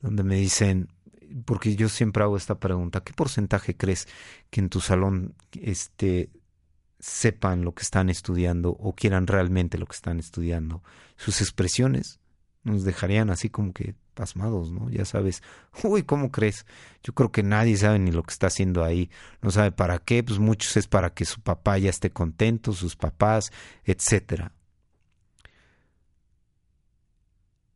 [0.00, 0.88] donde me dicen,
[1.44, 4.06] porque yo siempre hago esta pregunta, ¿qué porcentaje crees
[4.50, 6.30] que en tu salón este,
[6.98, 10.82] sepan lo que están estudiando o quieran realmente lo que están estudiando?
[11.16, 12.20] Sus expresiones
[12.62, 14.90] nos dejarían así como que pasmados, ¿no?
[14.90, 15.42] Ya sabes,
[15.84, 16.66] uy, ¿cómo crees?
[17.02, 19.10] Yo creo que nadie sabe ni lo que está haciendo ahí,
[19.42, 22.96] no sabe para qué, pues muchos es para que su papá ya esté contento, sus
[22.96, 23.52] papás,
[23.84, 24.52] etcétera.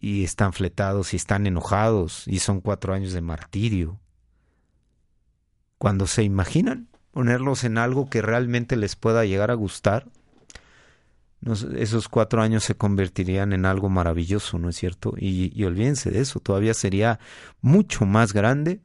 [0.00, 4.00] Y están fletados y están enojados y son cuatro años de martirio.
[5.78, 10.08] Cuando se imaginan ponerlos en algo que realmente les pueda llegar a gustar,
[11.76, 15.14] esos cuatro años se convertirían en algo maravilloso, ¿no es cierto?
[15.16, 17.18] Y, y, olvídense de eso, todavía sería
[17.62, 18.80] mucho más grande,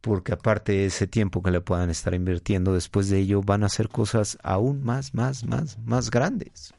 [0.00, 3.66] porque aparte de ese tiempo que le puedan estar invirtiendo, después de ello van a
[3.66, 6.74] hacer cosas aún más, más, más, más grandes.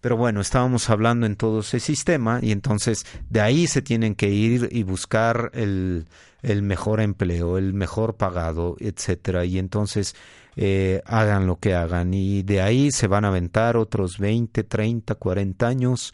[0.00, 4.28] Pero bueno, estábamos hablando en todo ese sistema y entonces de ahí se tienen que
[4.28, 6.06] ir y buscar el,
[6.62, 9.44] mejor empleo, el mejor pagado, etcétera.
[9.44, 10.14] Y entonces
[10.54, 15.16] eh, hagan lo que hagan y de ahí se van a aventar otros 20, 30,
[15.16, 16.12] 40 años,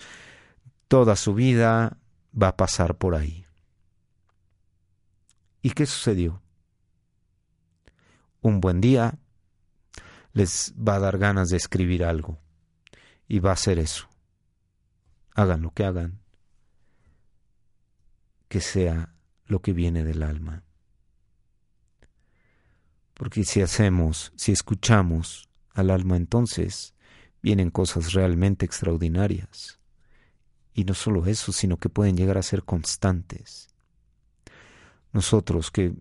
[0.88, 1.98] toda su vida
[2.40, 3.44] va a pasar por ahí.
[5.60, 6.40] ¿Y qué sucedió?
[8.40, 9.18] Un buen día
[10.32, 12.43] les va a dar ganas de escribir algo
[13.28, 14.08] y va a ser eso.
[15.34, 16.20] Hagan lo que hagan,
[18.48, 19.14] que sea
[19.46, 20.62] lo que viene del alma.
[23.14, 26.94] Porque si hacemos, si escuchamos al alma, entonces
[27.42, 29.78] vienen cosas realmente extraordinarias.
[30.72, 33.68] Y no solo eso, sino que pueden llegar a ser constantes.
[35.12, 35.94] Nosotros que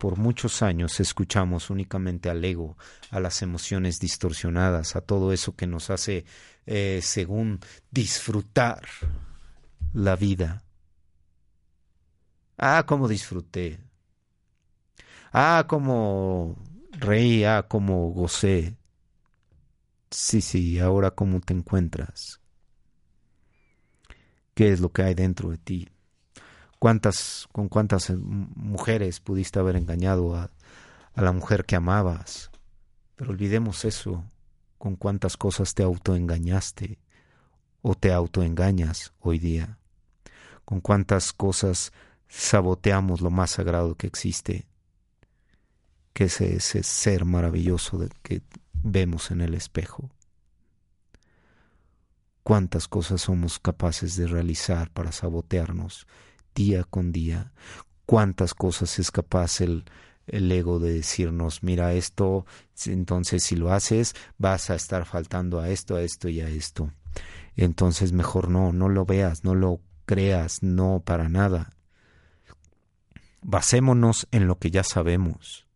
[0.00, 2.78] por muchos años escuchamos únicamente al ego,
[3.10, 6.24] a las emociones distorsionadas, a todo eso que nos hace,
[6.64, 8.80] eh, según, disfrutar
[9.92, 10.64] la vida.
[12.56, 13.78] Ah, cómo disfruté.
[15.34, 16.56] Ah, como
[16.92, 18.78] reí, ah, como gocé.
[20.10, 22.40] Sí, sí, ahora cómo te encuentras.
[24.54, 25.88] ¿Qué es lo que hay dentro de ti?
[26.80, 30.50] ¿Cuántas, con cuántas eh, mujeres pudiste haber engañado a,
[31.14, 32.50] la mujer que amabas?
[33.16, 34.24] Pero olvidemos eso.
[34.78, 36.98] ¿Con cuántas cosas te autoengañaste
[37.82, 39.78] o te autoengañas hoy día?
[40.64, 41.92] ¿Con cuántas cosas
[42.28, 44.66] saboteamos lo más sagrado que existe?
[46.14, 50.10] que es ese ser maravilloso que vemos en el espejo.
[52.42, 56.06] Cuántas cosas somos capaces de realizar para sabotearnos
[56.54, 57.52] día con día.
[58.06, 59.84] Cuántas cosas es capaz el,
[60.26, 62.46] el ego de decirnos, mira esto,
[62.86, 66.92] entonces si lo haces vas a estar faltando a esto, a esto y a esto.
[67.56, 71.70] Entonces mejor no, no lo veas, no lo creas, no para nada.
[73.42, 75.66] Basémonos en lo que ya sabemos.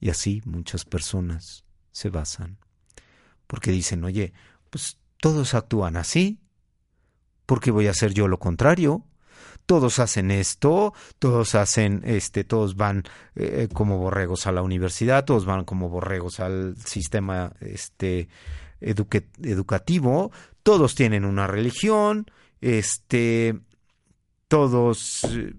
[0.00, 2.58] Y así muchas personas se basan.
[3.46, 4.32] Porque dicen, oye,
[4.70, 6.38] pues todos actúan así.
[7.46, 9.02] ¿Por qué voy a hacer yo lo contrario?
[9.66, 15.46] Todos hacen esto, todos hacen, este, todos van eh, como borregos a la universidad, todos
[15.46, 18.28] van como borregos al sistema, este,
[18.80, 20.32] educativo,
[20.62, 22.30] todos tienen una religión,
[22.60, 23.58] este,
[24.48, 25.54] todos eh,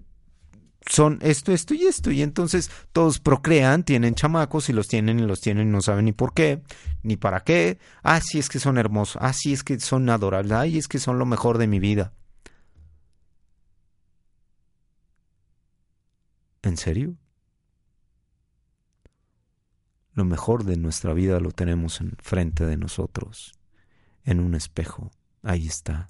[0.86, 2.10] son esto, esto y esto.
[2.10, 6.06] Y entonces todos procrean, tienen chamacos y los tienen y los tienen y no saben
[6.06, 6.62] ni por qué,
[7.02, 7.78] ni para qué.
[8.02, 9.20] Ah, sí es que son hermosos.
[9.20, 10.52] Ah, sí es que son adorables.
[10.52, 12.12] Ay, es que son lo mejor de mi vida.
[16.62, 17.16] ¿En serio?
[20.14, 23.52] Lo mejor de nuestra vida lo tenemos enfrente de nosotros,
[24.24, 25.10] en un espejo.
[25.42, 26.08] Ahí está.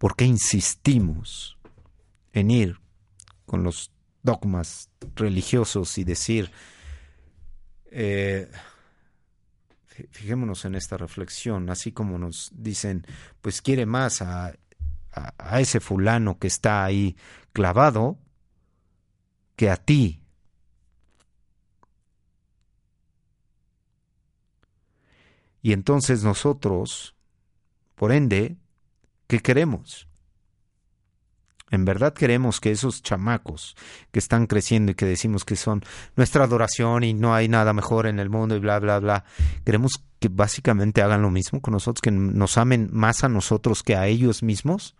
[0.00, 1.56] ¿Por qué insistimos
[2.32, 2.80] en ir
[3.46, 3.92] con los
[4.22, 6.50] dogmas religiosos y decir,
[7.92, 8.50] eh,
[10.10, 13.06] fijémonos en esta reflexión, así como nos dicen,
[13.40, 14.54] pues quiere más a
[15.12, 17.16] a, ese fulano que está ahí
[17.52, 18.18] clavado
[19.56, 20.22] que a ti.
[25.62, 27.14] Y entonces nosotros,
[27.94, 28.56] por ende,
[29.30, 30.08] ¿qué queremos?
[31.70, 33.76] En verdad queremos que esos chamacos
[34.10, 35.84] que están creciendo y que decimos que son
[36.16, 39.24] nuestra adoración y no hay nada mejor en el mundo y bla, bla, bla,
[39.64, 43.94] queremos que básicamente hagan lo mismo con nosotros, que nos amen más a nosotros que
[43.94, 44.96] a ellos mismos.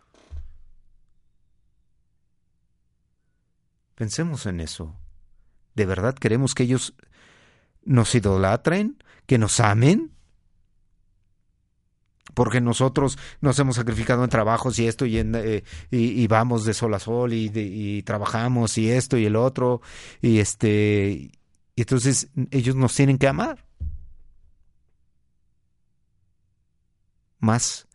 [3.97, 4.95] Pensemos en eso.
[5.75, 6.95] ¿De verdad queremos que ellos
[7.83, 9.03] nos idolatren?
[9.27, 10.13] ¿Que nos amen?
[12.35, 16.95] Porque nosotros nos hemos sacrificado en trabajos y esto y, eh, y, vamos de sol
[16.95, 19.81] a sol y, y, trabajamos y esto y el otro
[20.21, 21.31] y este
[21.77, 23.65] y entonces ellos nos tienen que amar.
[27.39, 27.89] Más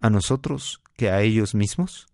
[0.00, 2.06] a nosotros que a ellos mismos.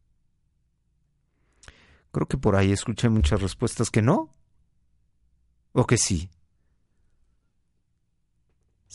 [2.10, 4.30] Creo que por ahí escuché muchas respuestas que no
[5.72, 6.30] o que sí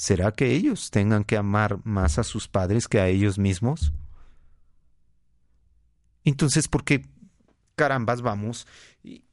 [0.01, 3.93] ¿Será que ellos tengan que amar más a sus padres que a ellos mismos?
[6.25, 7.05] Entonces, ¿por qué
[7.75, 8.65] carambas vamos
[9.03, 9.23] y,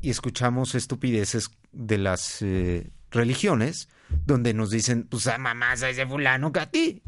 [0.00, 3.90] escuchamos estupideces de las eh, religiones
[4.24, 7.02] donde nos dicen, pues ama más a ese fulano que a ti?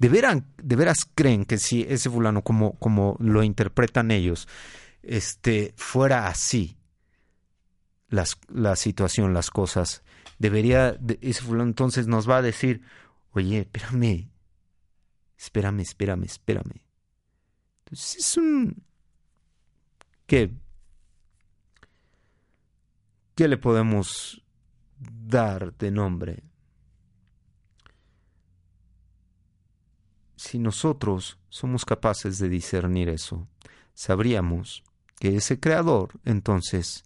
[0.00, 4.48] ¿De, ¿De veras creen que si ese fulano, como, como lo interpretan ellos,
[5.04, 6.79] este, fuera así,
[8.10, 10.02] las, la situación, las cosas.
[10.38, 12.82] Debería, ese fulano entonces nos va a decir,
[13.32, 14.28] oye, espérame,
[15.38, 16.82] espérame, espérame, espérame.
[17.84, 18.84] Entonces es un...
[20.26, 20.52] ¿Qué?
[23.34, 24.42] ¿Qué le podemos
[24.98, 26.42] dar de nombre?
[30.36, 33.48] Si nosotros somos capaces de discernir eso,
[33.94, 34.82] sabríamos
[35.18, 37.04] que ese creador entonces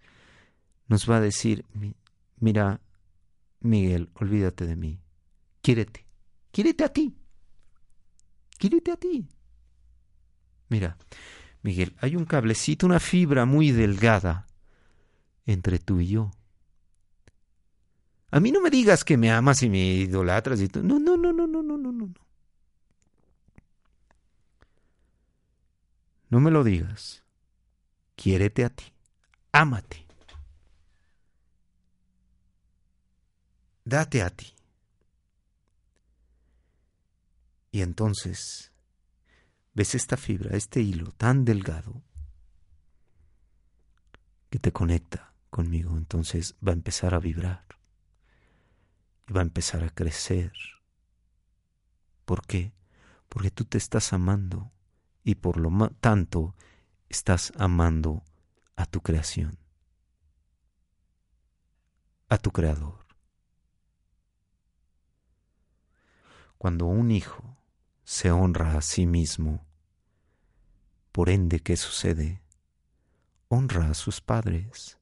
[0.89, 1.64] nos va a decir,
[2.39, 2.80] mira,
[3.61, 5.01] Miguel, olvídate de mí,
[5.62, 6.07] quiérete,
[6.51, 7.16] quiérete a ti,
[8.59, 9.26] quiérete a ti.
[10.68, 10.97] Mira,
[11.62, 14.47] Miguel, hay un cablecito, una fibra muy delgada
[15.47, 16.30] entre tú y yo.
[18.30, 20.68] A mí no me digas que me amas y me idolatras y.
[20.82, 22.14] No, no, no, no, no, no, no, no.
[26.30, 27.22] No me lo digas.
[28.16, 28.93] Quiérete a ti.
[29.53, 30.03] Ámate.
[33.85, 34.53] Date a ti.
[37.70, 38.72] Y entonces
[39.74, 42.03] ves esta fibra, este hilo tan delgado
[44.49, 47.64] que te conecta conmigo, entonces va a empezar a vibrar
[49.28, 50.53] y va a empezar a crecer.
[52.24, 52.72] ¿Por qué?
[53.28, 54.70] Porque tú te estás amando
[55.24, 56.55] y por lo tanto
[57.09, 58.22] estás amando
[58.76, 59.59] a tu creación,
[62.28, 63.03] a tu creador.
[66.64, 67.58] Cuando un hijo
[68.04, 69.66] se honra a sí mismo,
[71.12, 72.40] por ende, ¿qué sucede?
[73.48, 74.96] Honra a sus padres.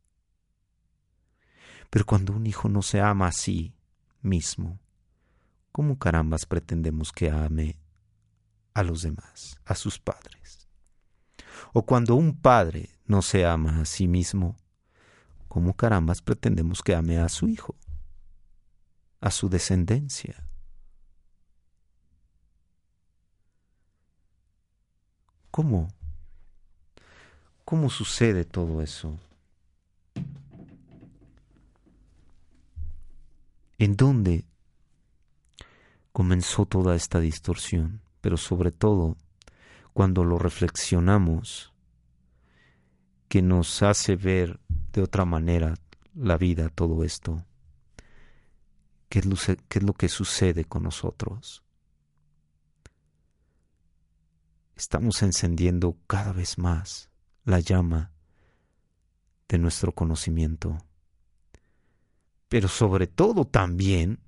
[1.88, 3.76] Pero cuando un hijo no se ama a sí
[4.22, 4.80] mismo,
[5.70, 7.78] ¿cómo carambas pretendemos que ame
[8.74, 10.66] a los demás, a sus padres?
[11.72, 14.56] O cuando un padre no se ama a sí mismo,
[15.46, 17.76] ¿cómo carambas pretendemos que ame a su hijo,
[19.20, 20.44] a su descendencia?
[25.52, 25.88] ¿Cómo?
[27.64, 29.18] ¿Cómo sucede todo eso?
[33.78, 34.46] ¿En dónde
[36.10, 38.00] comenzó toda esta distorsión?
[38.22, 39.18] Pero sobre todo,
[39.92, 41.74] cuando lo reflexionamos,
[43.28, 44.58] que nos hace ver
[44.92, 45.74] de otra manera
[46.14, 47.44] la vida, todo esto.
[49.10, 51.62] ¿Qué es lo, que sucede con nosotros?
[54.76, 57.10] Estamos encendiendo cada vez más
[57.44, 58.12] la llama
[59.48, 60.78] de nuestro conocimiento.
[62.48, 64.20] Pero sobre todo también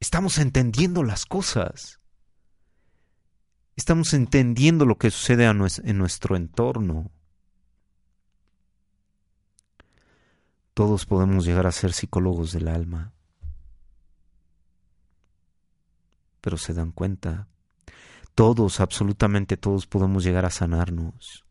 [0.00, 2.00] estamos entendiendo las cosas.
[3.76, 7.10] Estamos entendiendo lo que sucede en nuestro entorno.
[10.74, 13.12] Todos podemos llegar a ser psicólogos del alma.
[16.40, 17.48] Pero se dan cuenta
[18.36, 21.44] todos, absolutamente todos podemos llegar a sanarnos.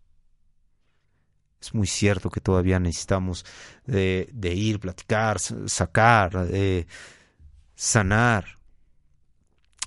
[1.60, 3.44] Es muy cierto que todavía necesitamos
[3.88, 6.86] de, ir, platicar, sacar, de
[7.74, 8.60] sanar.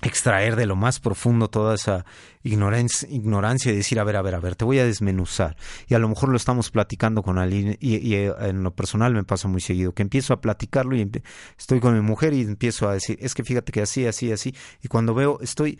[0.01, 2.05] extraer de lo más profundo toda esa
[2.43, 5.55] ignorancia, y decir, a ver, a ver, a ver, te voy a desmenuzar.
[5.87, 9.23] Y a lo mejor lo estamos platicando con alguien y, eh, en lo personal me
[9.23, 11.09] pasa muy seguido, que empiezo a platicarlo y
[11.57, 14.53] estoy con mi mujer y empiezo a decir, es que fíjate que así, así, así.
[14.81, 15.79] Y cuando veo, estoy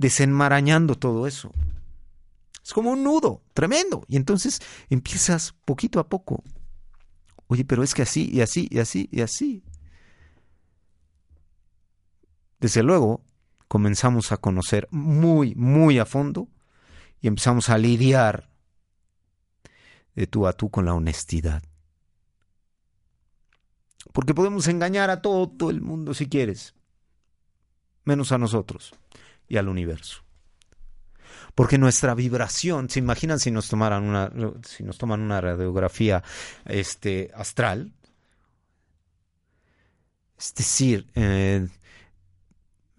[0.00, 1.52] desenmarañando todo eso.
[2.64, 4.02] Es como un nudo, tremendo.
[4.08, 6.42] Y entonces empiezas poquito a poco.
[7.48, 9.62] Oye, pero es que así y así y así y así.
[12.60, 13.22] Desde luego,
[13.68, 16.48] comenzamos a conocer muy, muy a fondo
[17.20, 18.48] y empezamos a lidiar
[20.14, 21.62] de tú a tú con la honestidad.
[24.12, 26.74] Porque podemos engañar a todo el mundo si quieres,
[28.04, 28.94] menos a nosotros
[29.50, 30.24] y al universo.
[31.54, 34.32] Porque nuestra vibración, ¿se imaginan si nos tomaran una,
[34.66, 36.22] si nos toman una radiografía
[36.64, 37.92] este, astral?
[40.38, 41.68] Es decir, eh,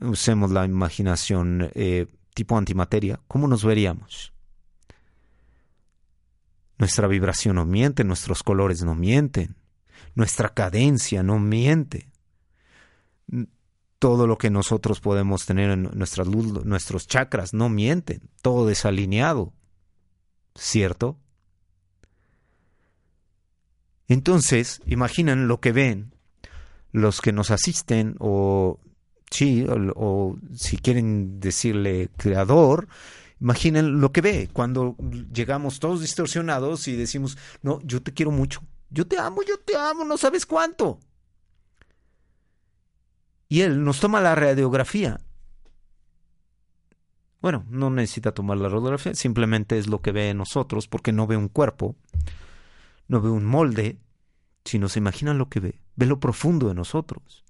[0.01, 4.33] usemos la imaginación eh, tipo antimateria, ¿cómo nos veríamos?
[6.77, 9.55] Nuestra vibración no miente, nuestros colores no mienten,
[10.13, 12.10] nuestra cadencia no miente.
[14.01, 19.53] Todo lo que nosotros podemos tener en nuestra luz, nuestros chakras no mienten, todo desalineado,
[20.55, 21.19] ¿cierto?
[24.07, 26.15] Entonces, imaginen lo que ven
[26.91, 28.79] los que nos asisten o
[29.29, 32.87] sí, o, si quieren decirle creador,
[33.39, 34.95] imaginen lo que ve cuando
[35.31, 39.75] llegamos todos distorsionados y decimos, no, yo te quiero mucho, yo te amo, yo te
[39.75, 40.99] amo, no sabes cuánto.
[43.51, 45.19] Y él nos toma la radiografía.
[47.41, 51.27] Bueno, no necesita tomar la radiografía, simplemente es lo que ve en nosotros, porque no
[51.27, 51.97] ve un cuerpo,
[53.09, 53.99] no ve un molde,
[54.63, 57.43] sino se imagina lo que ve, ve lo profundo de nosotros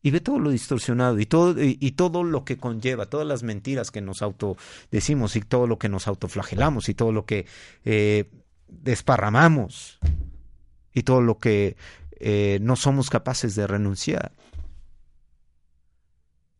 [0.00, 3.90] y ve todo lo distorsionado y todo, y, todo lo que conlleva, todas las mentiras
[3.90, 7.44] que nos autodecimos y todo lo que nos autoflagelamos y todo lo que
[7.84, 8.30] eh,
[8.68, 9.98] desparramamos
[10.94, 11.76] y todo lo que
[12.12, 14.32] eh, no somos capaces de renunciar.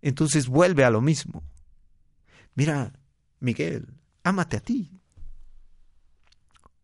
[0.05, 1.42] Entonces vuelve a lo mismo.
[2.55, 2.92] Mira,
[3.40, 3.88] Miguel,
[4.22, 5.00] ámate a ti.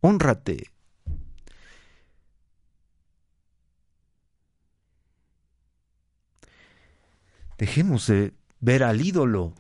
[0.01, 0.71] Honrate.
[7.59, 9.53] Dejemos de ver al ídolo.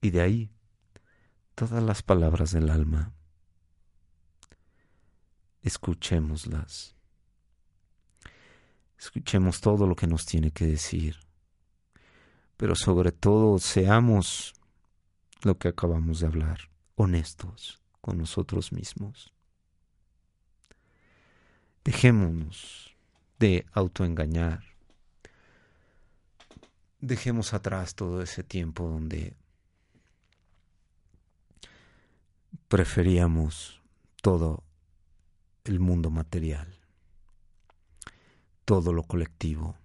[0.00, 0.50] Y de ahí
[1.54, 3.12] todas las palabras del alma.
[5.62, 6.96] Escuchémoslas.
[9.00, 11.16] Escuchemos todo lo que nos tiene que decir.
[12.56, 14.52] Pero sobre todo seamos
[15.42, 19.32] lo que acabamos de hablar, honestos con nosotros mismos.
[21.82, 22.94] Dejémonos
[23.40, 24.70] de autoengañar
[27.00, 29.34] dejemos atrás todo ese tiempo donde
[32.68, 33.80] preferíamos
[34.22, 34.62] todo
[35.64, 36.68] el mundo material,
[38.64, 39.76] todo lo colectivo,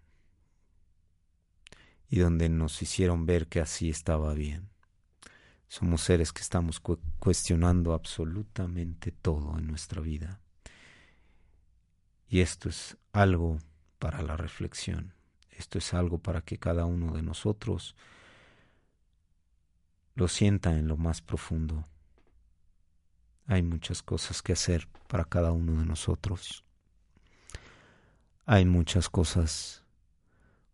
[2.09, 4.69] y donde nos hicieron ver que así estaba bien.
[5.67, 6.79] Somos seres que estamos
[7.19, 10.39] cuestionando absolutamente todo en nuestra vida.
[12.27, 13.57] Y esto es algo
[13.99, 15.13] para la reflexión.
[15.51, 17.95] Esto es algo para que cada uno de nosotros
[20.13, 21.83] lo sienta en lo más profundo.
[23.47, 26.63] Hay muchas cosas que hacer para cada uno de nosotros.
[28.47, 29.83] Hay muchas cosas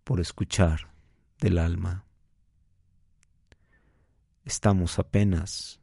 [0.03, 0.93] por escuchar
[1.39, 2.05] del alma.
[4.43, 5.79] Estamos apenas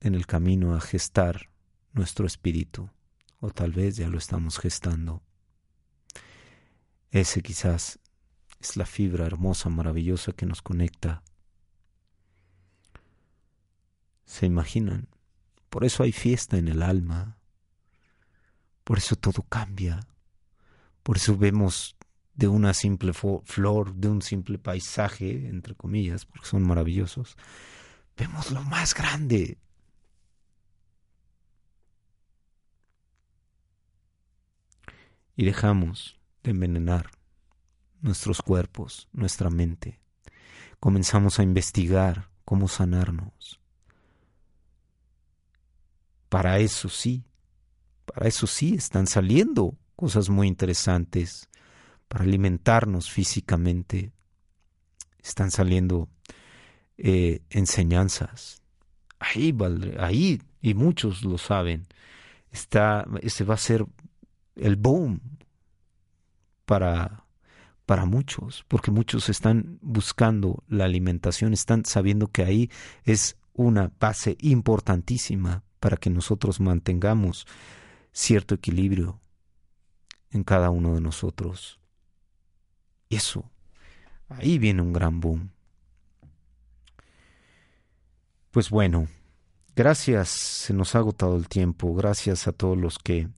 [0.00, 1.50] en el camino a gestar
[1.92, 2.88] nuestro espíritu,
[3.38, 5.22] o tal vez ya lo estamos gestando.
[7.10, 7.98] Ese quizás
[8.58, 11.22] es la fibra hermosa, maravillosa que nos conecta.
[14.24, 15.08] ¿Se imaginan?
[15.68, 17.36] Por eso hay fiesta en el alma.
[18.84, 20.00] Por eso todo cambia.
[21.02, 21.96] Por eso vemos
[22.34, 27.36] de una simple flor, de un simple paisaje, entre comillas, porque son maravillosos,
[28.16, 29.58] vemos lo más grande.
[35.36, 37.10] Y dejamos de envenenar
[38.00, 40.00] nuestros cuerpos, nuestra mente.
[40.78, 43.60] Comenzamos a investigar cómo sanarnos.
[46.28, 47.24] Para eso sí,
[48.06, 51.50] para eso sí están saliendo cosas muy interesantes,
[52.08, 54.12] para alimentarnos físicamente.
[55.22, 56.08] Están saliendo
[56.96, 58.62] eh, enseñanzas.
[59.18, 59.54] Ahí,
[59.98, 61.86] ahí, y muchos lo saben,
[62.50, 63.84] está, ese va a ser
[64.56, 65.20] el boom
[66.64, 67.26] para
[67.84, 72.70] para muchos, porque muchos están buscando la alimentación, están sabiendo que ahí
[73.04, 77.48] es una base importantísima para que nosotros mantengamos
[78.12, 79.19] cierto equilibrio
[80.32, 81.80] en cada uno de nosotros.
[83.08, 83.50] Y eso,
[84.28, 85.50] ahí viene un gran boom.
[88.50, 89.08] Pues bueno,
[89.76, 93.28] gracias, se nos ha agotado el tiempo, gracias a todos los que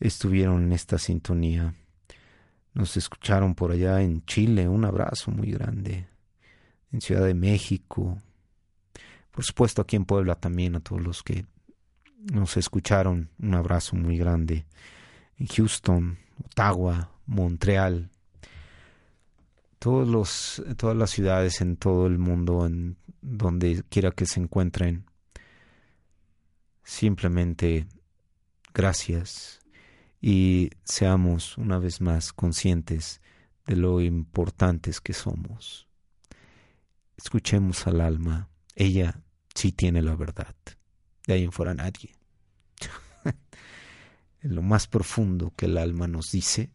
[0.00, 1.74] estuvieron en esta sintonía.
[2.74, 6.06] Nos escucharon por allá en Chile, un abrazo muy grande.
[6.90, 8.18] En Ciudad de México,
[9.30, 11.46] por supuesto aquí en Puebla también a todos los que
[12.32, 14.66] nos escucharon, un abrazo muy grande.
[15.38, 18.10] En Houston, Ottawa, Montreal,
[19.78, 25.06] todos los, todas las ciudades en todo el mundo, en donde quiera que se encuentren.
[26.84, 27.86] Simplemente
[28.74, 29.60] gracias
[30.20, 33.20] y seamos una vez más conscientes
[33.66, 35.88] de lo importantes que somos.
[37.16, 39.20] Escuchemos al alma, ella
[39.54, 40.54] sí tiene la verdad,
[41.26, 42.14] de ahí en fuera nadie.
[44.42, 46.70] en lo más profundo que el alma nos dice,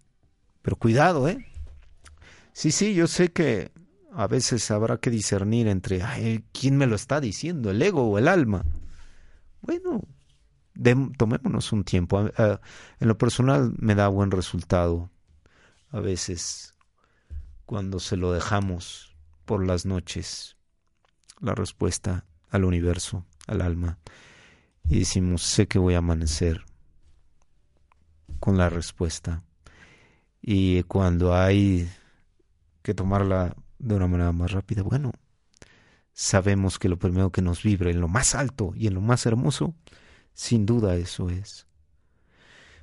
[0.62, 1.46] pero cuidado, ¿eh?
[2.54, 3.72] Sí, sí, yo sé que
[4.12, 6.02] a veces habrá que discernir entre
[6.52, 8.66] quién me lo está diciendo, el ego o el alma.
[9.62, 10.02] Bueno,
[11.18, 12.22] tomémonos un tiempo.
[12.22, 15.12] en lo personal me da buen resultado
[15.92, 16.74] a veces
[17.66, 19.16] cuando se lo dejamos
[19.46, 20.58] por las noches,
[21.40, 24.00] la respuesta al universo, al alma,
[24.90, 26.66] y decimos, sé que voy a amanecer
[28.40, 29.44] con la respuesta.
[30.42, 31.90] Y cuando hay
[32.82, 35.12] que tomarla de una manera más rápida, bueno,
[36.14, 39.26] sabemos que lo primero que nos vibra en lo más alto y en lo más
[39.26, 39.76] hermoso
[40.38, 41.66] sin duda eso es.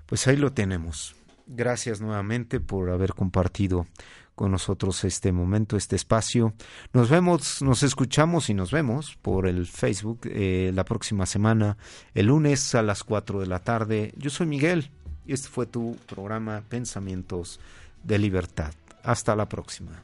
[0.07, 1.15] Pues ahí lo tenemos.
[1.47, 3.87] Gracias nuevamente por haber compartido
[4.35, 6.55] con nosotros este momento, este espacio.
[6.93, 11.79] Nos vemos, nos escuchamos y nos vemos por el Facebook eh, la próxima semana,
[12.13, 14.13] el lunes a las 4 de la tarde.
[14.17, 14.91] Yo soy Miguel
[15.27, 17.61] y este fue tu programa Pensamientos
[18.03, 18.73] de Libertad.
[19.03, 20.03] Hasta la próxima.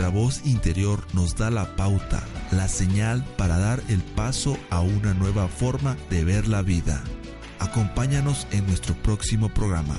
[0.00, 5.12] Nuestra voz interior nos da la pauta, la señal para dar el paso a una
[5.12, 7.04] nueva forma de ver la vida.
[7.58, 9.98] Acompáñanos en nuestro próximo programa.